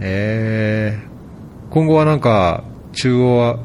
[0.00, 3.56] えー、今後はなんか、中央は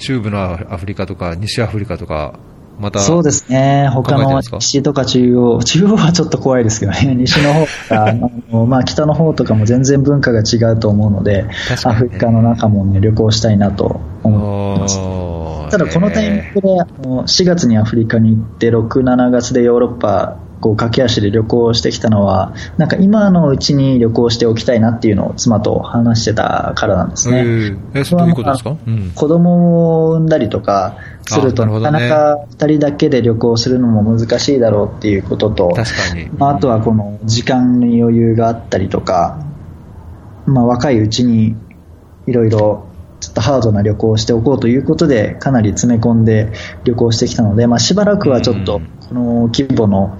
[0.00, 2.34] 中部のアフリカとか西アフリカとか、
[2.80, 8.12] またそうですね、他の西とか中央、 中央はちょっと怖いですけどね、西の方とか あ
[8.50, 11.48] の、まあ、北の方とかも全然文化が違うと思うので、ね、
[11.84, 14.98] アフリカの中も、ね、旅行したいなと思ってます。
[15.70, 16.68] ただ、このタイミングで
[17.26, 27.76] 4月にアフリカに行って、6、7月でヨーロッパこう駆け足で旅行してきたのは、なんか今のうちに旅行しておきたいなっていうのを妻と話してたからなんですね。
[27.94, 36.28] えそういうことですか、うん、子供を産んだりとかすると、なかなか2人だけで旅行するのも難しいだろうっていうことと、確かに。
[36.36, 39.38] まあ、あとはこの時間に余裕があったりとか、
[40.46, 41.56] まあ、若いうちに
[42.26, 42.89] いろいろ
[43.20, 46.52] ちょっとハードな旅行をしておこうということで、かなり詰め込んで
[46.84, 50.16] 旅行してきたので、まあ、しばらくはちょっと、この規模の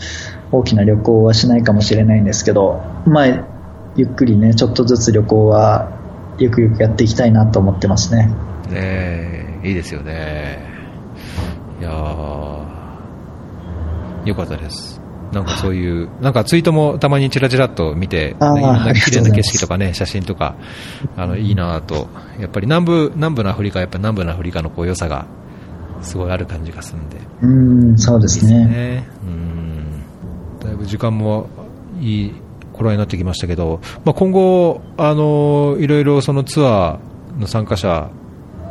[0.52, 3.46] 大きな旅行はしないかもしれないんですけど、まあ、
[3.96, 5.98] ゆっくりね、ちょっとずつ旅行は、
[6.38, 8.30] ゆくゆくやっていきたいなと思ってますね。
[8.70, 10.58] ねいいですよね。
[11.80, 11.90] いや
[14.24, 14.99] よかったです。
[15.32, 20.56] なんかそういう、なんかツイートもたまにちらちらっと見て、いろんな綺麗な景色とかね、写真とか、
[21.16, 22.08] あの、いいなと。
[22.38, 25.26] やっぱり南部、南部のアフリカやっぱ南部のアフリカのこう良さが、
[26.02, 27.18] すごいある感じがするんで。
[27.42, 28.66] うん、そうですね。
[28.66, 30.02] ねうん。
[30.58, 31.48] だいぶ時間も
[32.00, 32.34] いい
[32.72, 38.10] 頃になってきましたけど、まあ、今後、あの、いろいろそのツアーの参加者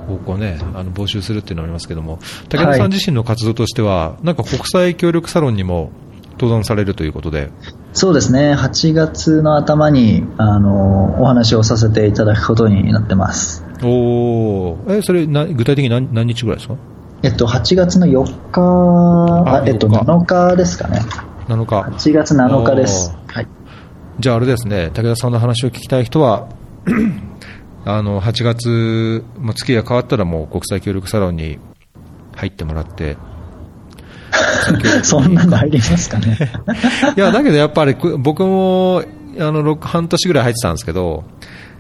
[0.10, 2.18] 方向ね、あの募集するっていうのがありますけども、
[2.50, 5.92] 武田さん自身の活動としては、なんか国際協力サロンにも
[6.40, 7.52] 登壇されるということで。
[7.94, 13.64] そうですね、8月の頭にあのお話をさせていただくことになってます。
[13.84, 16.76] おーえ、それな、具体的に何何日ぐらいですか？
[17.22, 18.62] えっと、8月の4日、
[19.46, 21.02] ああえっと、4日7日ですかね。
[21.48, 21.82] ?7 日。
[21.82, 23.14] 8月7日です。
[23.28, 23.48] はい。
[24.20, 26.48] じゃああれですね、武田さんの話を聞きたい人は、
[27.86, 29.24] あの、8月、
[29.56, 31.60] 月が変わったらもう国際協力サロンに
[32.36, 33.18] 入ってもらって、
[35.04, 36.38] そんなのありますかね。
[37.16, 39.04] いや、だけどやっぱりく僕も、
[39.40, 41.24] あの、6半年ぐらい入ってたんですけど、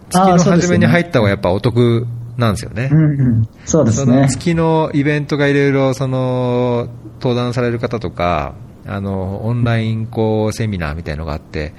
[0.10, 2.90] 月の初めに入った方がやっぱお得なんですよね。
[2.92, 3.08] うんう
[3.42, 3.48] ん。
[3.66, 4.28] そうですね。
[4.30, 6.88] 月のイベントがいろいろ、その、
[7.22, 8.56] 登壇される方とか、
[8.88, 11.74] あの、オンラインこう、セミナーみたいのがあって、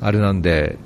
[0.00, 0.78] あれなんで、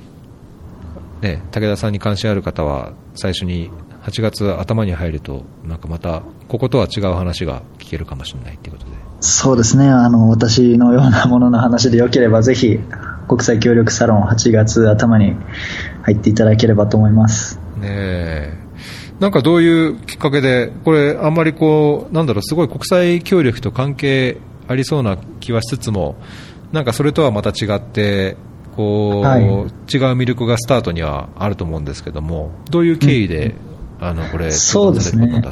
[1.23, 3.71] ね、武田さんに関心ある方は、最初に
[4.03, 8.93] 8月頭に入ると、なんかまた、こことは違う話が聞けるかもしれないっていうことで。
[9.21, 9.89] そうですね。
[9.89, 12.81] あの、私のようなものの話でよければ、ぜひ、
[13.29, 15.37] 国際協力サロン8月頭に
[16.03, 17.61] 入っていただければと思います。
[17.77, 18.59] ねえ。
[19.21, 26.17] なんかどういうきっかけで、これ、あんまりこう、なんだろう、すごい国際協力と関係ありそうな気はしつつも、
[26.73, 28.37] なんかそれとはまた違って、
[28.77, 29.69] こう、はい違う
[30.17, 33.55] 魅力がスタートにはあると思うんですけども、どういう経緯で、
[34.03, 35.43] あの、これ、そうですね。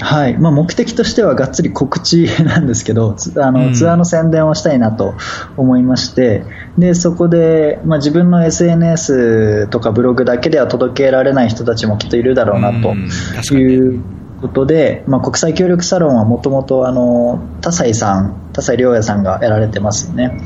[0.00, 0.38] はい。
[0.38, 3.74] まあ、目的としてはがっつり告知なんですけど、つあの、うん。
[3.74, 5.14] ツアーの宣伝をしたいなと
[5.58, 6.44] 思いまして、
[6.78, 12.94] で、そこで、まあ、自分の SNS とかブログだけでは届けられない人たちもきっといるだろうなと
[13.54, 14.02] いう
[14.40, 20.38] ことで、まあ、国際協力サロンはもともと、あの、田西さん、田西良也さんがやられてますよね。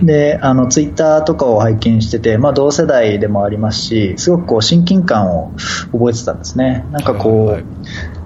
[0.00, 5.52] うんで、あの、ツイッターとかを拝見してて、まあ、同世代でもありますし、すごくこう、親近感を
[5.92, 6.84] 覚えてたんですね。
[6.90, 7.64] なんかこう、はいはい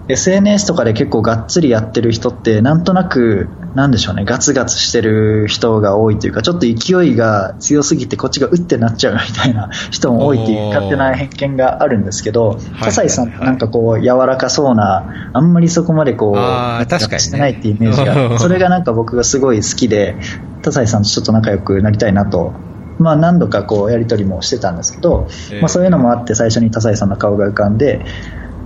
[0.08, 17.18] SNS とかで結構がっつりやってる人って、なんとなく、なんでしょうね、ガツガツしてる人が多いというか、ちょっと勢いが強すぎて、こっちがうってなっちゃうみたいな 人も多いっていう勝手な偏見があるんですけど、はい葛西さん、なんかこう、柔らかそうな、あんまりそこまでこう、ガツガツ確かにね。
[17.18, 20.16] してないっていうイメージが それがなんか僕がすごい好きで、
[20.62, 22.52] 葛西さんとちょっと仲良くなりたいなと。
[22.98, 28.00] まあ何度かこうやり取りもしてたんですけど、ええまあそういうのもあって最初に葛西さんの顔が浮かんで、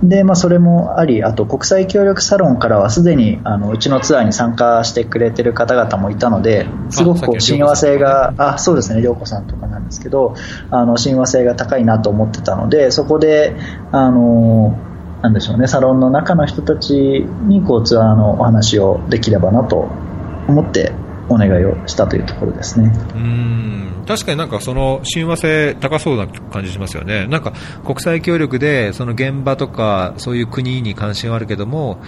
[0.03, 10.35] で、まあ、それもあり、あと国際協力サロンからはすでにあのうちのツアーに参加してくれてる方々もいたので、すごくこう親和性が、あ、そうですね、涼子さんとかなんですけど、
[10.71, 13.55] あの親和性が高いなと思ってたので、そこで、
[13.91, 14.77] あの、
[15.21, 19.87] なんでしょうね、サロンの中の人たちにこうツアーのお話をできればなと
[20.47, 20.93] 思って
[21.33, 22.91] お願いをしたというところですね。
[23.15, 27.27] うん確かになんかその親和性高そうな感じしますよね。
[27.27, 27.53] なんか
[27.85, 31.99] 国際協力でその現場とかそういう国に関心はあるけども、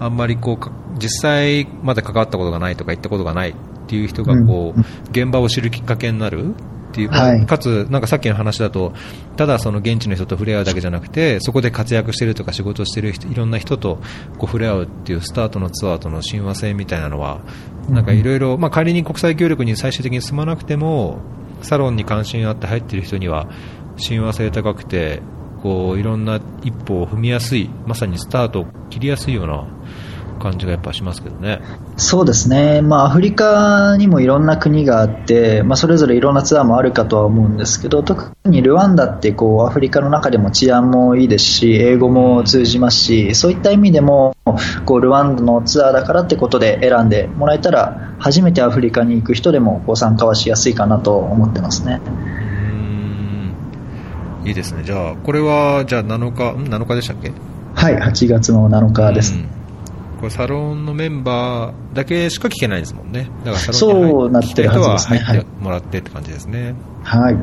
[0.00, 3.54] あんまりこうか実際まで関わったことがないとか行ったことがないっ
[3.86, 6.54] ていう人がこう、うん現場を知るきっかけになる
[6.92, 7.46] っていう、はい。
[7.46, 8.92] かつなんかさっきの話だと、
[9.36, 13.96] ただその現地の人と触れ合うだけじゃなくて、そこで活躍してるとか仕事してる人いろんな人と
[14.36, 17.40] こう触れ合うっていうスタートのツアーとの親和性みたいなのは、
[17.88, 21.18] なんかいろいろ、まあ仮に国際協力に最終的に進まなくても、
[21.62, 23.48] サロンに関心あって入ってる人には
[23.96, 25.22] 親和性高くて、
[25.62, 29.64] こういろんな一歩を踏みやすい、まさにスタートを切りやすいような
[30.42, 31.60] 感じがやっぱしますけどね。
[31.96, 44.34] そうですね、まあ、アフリカにもいろんな国があって、まあ、それぞれいろんなツアーもあるかとは思うんですけど、特にルワンダってこうアフリカの中でも治安もいいですし、英語も通じますし、そういった意味でも
[44.84, 52.00] こうルワンダのツアーだからってことで選んでもらえたら、初めてアフリカに行く人でもこう参加はしやすいかなと思ってますね。
[54.44, 54.82] いいですね。
[54.84, 57.30] じゃあ、これは、じゃあ7日、ん ?7 日でしたっけ？
[57.74, 59.34] はい、8月の7日です。
[59.34, 59.61] うん
[60.22, 63.28] これサロンのメンバーだけしか聞けないですもんね。
[63.44, 66.76] だからサロンに聞きたい人は入ってもらってって感じですね。
[67.02, 67.34] はい。
[67.34, 67.42] うん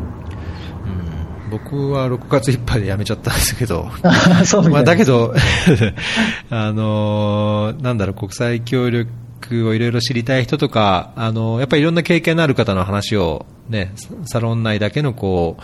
[1.52, 3.90] 僕は6月いっぱいで辞めちゃったんですけど、
[4.46, 5.34] そうみまあ、だけど、
[6.52, 15.64] あのーなんだろう、国際協力をいろいろ知りたい人とか、あのーやっぱりいろんな経験のある方の話を、ね、ササロン内だけのこう、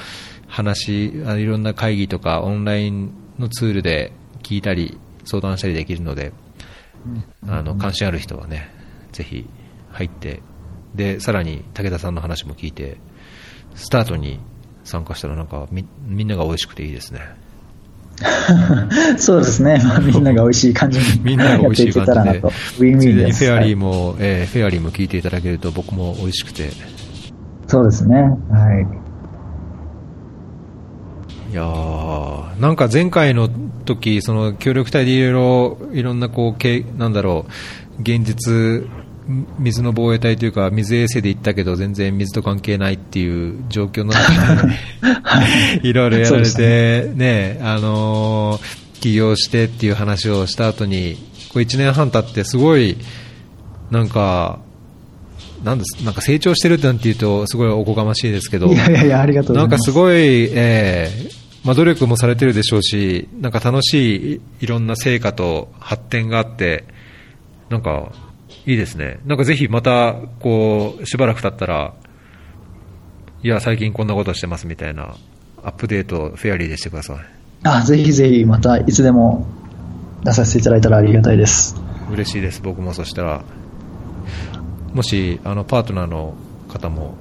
[0.50, 4.12] 話、あいろんな会議とかオンラインのツールで
[4.44, 6.34] 聞いたり、相談したりできるので、
[7.48, 8.70] あの、関心ある人はね、
[9.12, 9.48] ぜひ
[9.92, 10.42] 入って、
[10.96, 12.98] で、さらに武田さんの話も聞いて、
[13.76, 14.40] スタートに
[14.84, 17.20] 参加したらなんかみみんなが美味しくていいですね。
[19.18, 22.52] そうですね、まあ、みんなが美味しい感じに みんなが美味しい感じでやっていけたらなと。
[22.80, 23.44] ウィンウィンです。
[23.46, 26.70] フェアリーはいも、えーフェアリーも聞いていただけると僕も美味しくて、
[27.68, 28.16] そうですね。
[28.16, 28.30] は
[28.80, 28.88] い。
[31.52, 33.50] いやーなんか前回の
[33.86, 37.46] 時その協力隊でいろいろ、いろんなこう、けなんだろ
[37.98, 38.88] う、現実、
[39.60, 44.68] 水の防衛隊というか、水衛星で行ったけど、全然水と関係ないっていう状況の中
[45.82, 45.94] で、い。
[45.94, 51.16] ろいろやられて、ね、あのー、起業してっていう話をした後に、
[51.54, 52.98] こう1年半経ってすごい、
[53.90, 54.60] なんか、
[55.64, 60.16] なんですなんか成長してるなんていうと、すごいおこがましいですけど、いやいやいや、ありがとうなんかすごい、
[60.54, 66.86] えーまあ、努力もされてるでしょうし、なんか楽しいいろんな成果と発展があって、
[67.70, 68.12] なんか
[68.68, 69.20] いいですね。
[69.26, 71.96] なんかぜひまた、こう、しばらく経ったら、
[73.42, 75.16] いや、最近こんなことしてますみたいな、
[75.64, 77.18] アップデート、フェアリーでしてください。
[77.64, 79.48] あ、ぜひぜひ、またいつでも
[80.24, 81.76] 出させていただいたらありがたいです。
[82.12, 83.44] 嬉しいです、僕もそしたら。
[84.94, 86.36] もし、あの、パートナーの
[86.70, 87.16] 方も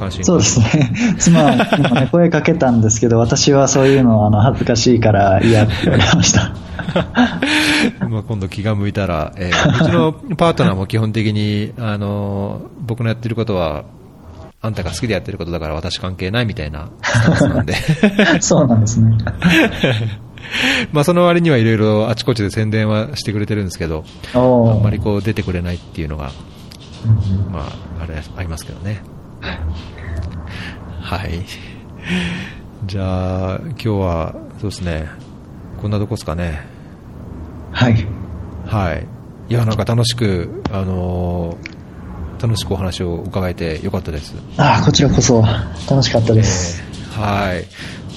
[0.00, 0.92] 関心そうですね。
[1.18, 6.52] 妻は今ね、 声かけたんですけど、私はそういうのあの恥ずかしいから嫌って言われました。
[8.08, 13.84] まあ今度気が向いたら、えー、うちのパートナーも基本的に、あの、僕のやってることは、
[14.62, 16.90] あんたが好きでやってることだから私関係ないみたいな
[17.40, 17.72] なんで
[18.40, 19.16] そうなんですね。
[20.92, 26.30] まあその割にはいろいろあちこちで宣伝はしてくれてるんですけど、あんまりこう出てくれないっていうのが、
[27.06, 29.02] うん、まあ、あれ、ありますけどね。
[29.40, 31.44] はい。
[32.86, 35.08] じゃあ、今日は、そうですね、
[35.80, 36.66] こんなとこですかね。
[37.72, 38.06] はい。
[38.66, 39.06] はい。
[39.48, 44.34] いや、なんか楽しく、あのー、楽しくお話を伺えてよかったです。
[44.56, 45.42] ああ、こちらこそ、
[45.90, 46.82] 楽しかったです。
[46.82, 47.64] えー、はい。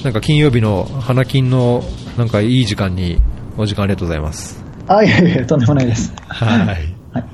[0.04, 1.84] なんか金曜日の花金の、
[2.18, 3.20] なんかいい時間に、
[3.58, 4.64] お時間ありがとうございます。
[4.88, 6.14] あ、いやいや、とんでもないです。
[6.28, 6.93] はい。
[7.14, 7.26] はい、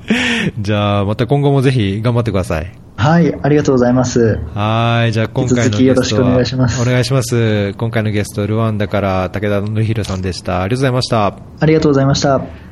[0.58, 2.72] じゃあ、また今後もぜひ頑張ってください。
[2.96, 4.38] はい、ありがとうございます。
[4.54, 6.82] はい、じゃあ今回のゲストよろしくお願いします。
[6.82, 7.72] お願いします。
[7.78, 10.62] 今回のゲスト、ルワンダから武田信弘さんでした。
[10.62, 11.26] ありがとうございました。
[11.60, 12.69] ありがとうございました。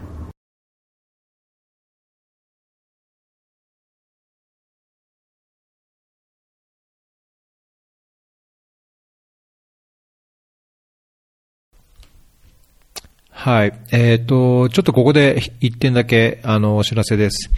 [13.41, 13.73] はい。
[13.93, 17.51] えっ、ー、と、ちょっとここで一点だけ、あの、お知らせです。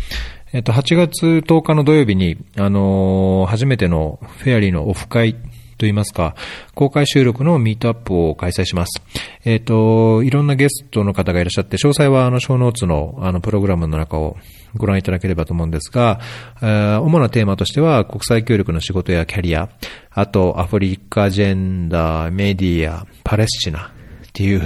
[0.53, 5.37] えっと、8月10日の土曜日に、あの、初めてのフェアリーのオフ会
[5.79, 6.35] といいますか、
[6.75, 9.01] 公開収録のミートアップを開催します。
[9.47, 14.37] えっ、と、いろんなゲストの方がいらっしゃって、詳細はあの、小ノーツのあの、プログラムの中を
[14.77, 16.21] ご覧いただければと思うんですが、
[16.61, 19.71] え主なテーマとしては、国際協力の仕事やキャリア、
[20.11, 23.95] あと、アフリカジェンダー、メディア、パレスチナ
[24.29, 24.63] っていう、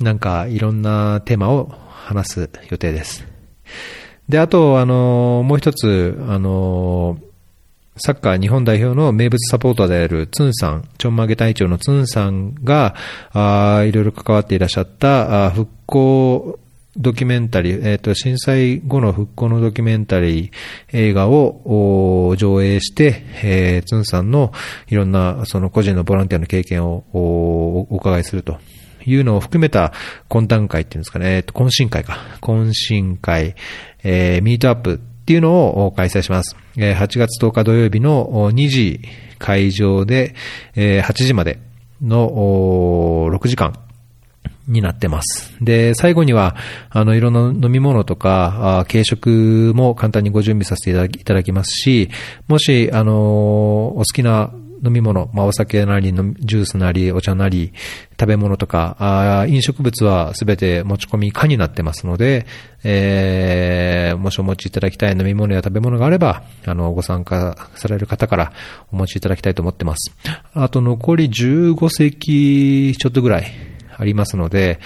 [0.00, 3.26] なんか、いろんなテーマを話す予定です。
[4.28, 7.18] で、あと、あの、もう一つ、あの、
[7.96, 12.96] サッカー日本代表の名物サポーターであるツンさん、ちょんまげ隊長のツンさんが、
[13.32, 16.58] あいろいろ関わっていらっしゃったあ復興
[16.96, 20.50] ドキュメンタリー、えっ、ー、と、震災後の復興のドキュメンタリー
[20.92, 24.52] 映画を上映して、えー、ツンさんの
[24.88, 28.58] いろんなその個人のボランティアの経験をお伺いすると
[29.06, 29.92] いうのを含めた
[30.28, 32.18] 懇談会っていうんですかね、えっ、と、懇親会か。
[32.40, 33.54] 懇親会、
[34.02, 36.56] えー、ミートアップっていうのを開催します。
[36.76, 39.00] えー、8月10日土曜日の2時
[39.38, 40.34] 会場で、
[40.74, 41.58] えー、8時まで
[42.02, 42.28] の
[43.30, 43.74] 6時間
[44.66, 45.54] になってます。
[45.60, 46.56] で、最後には、
[46.90, 52.10] あの、いろんな飲み物とか、軽食も簡単にご準備させていただきますし、
[52.48, 54.52] もし、あのお好きな
[54.84, 57.72] 飲み物、まあ、お酒なり、ジュースなり、お茶なり、
[58.18, 62.46] 食べ物とか、あ飲食物はすべて持ち込み可になってますので、
[62.84, 68.52] えー、もしお持ちいただきたい飲み物や食べ物があれば、あの、ご参加される方から
[68.92, 70.14] お持ちいただきたいと思ってます。
[70.52, 73.46] あと残り15席ちょっとぐらい
[73.96, 74.80] ありますので、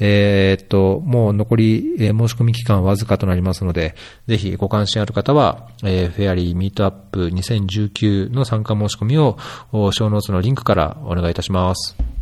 [0.00, 3.94] えー、っと、もう残り、えー、申し込み期間わずかとなりますので、
[4.26, 9.38] ぜひご関心ある方は、えー、フェアリーミートアップ2019の参加申し込みを、
[9.72, 12.13] 小ノーツのリンクからお願いいたします。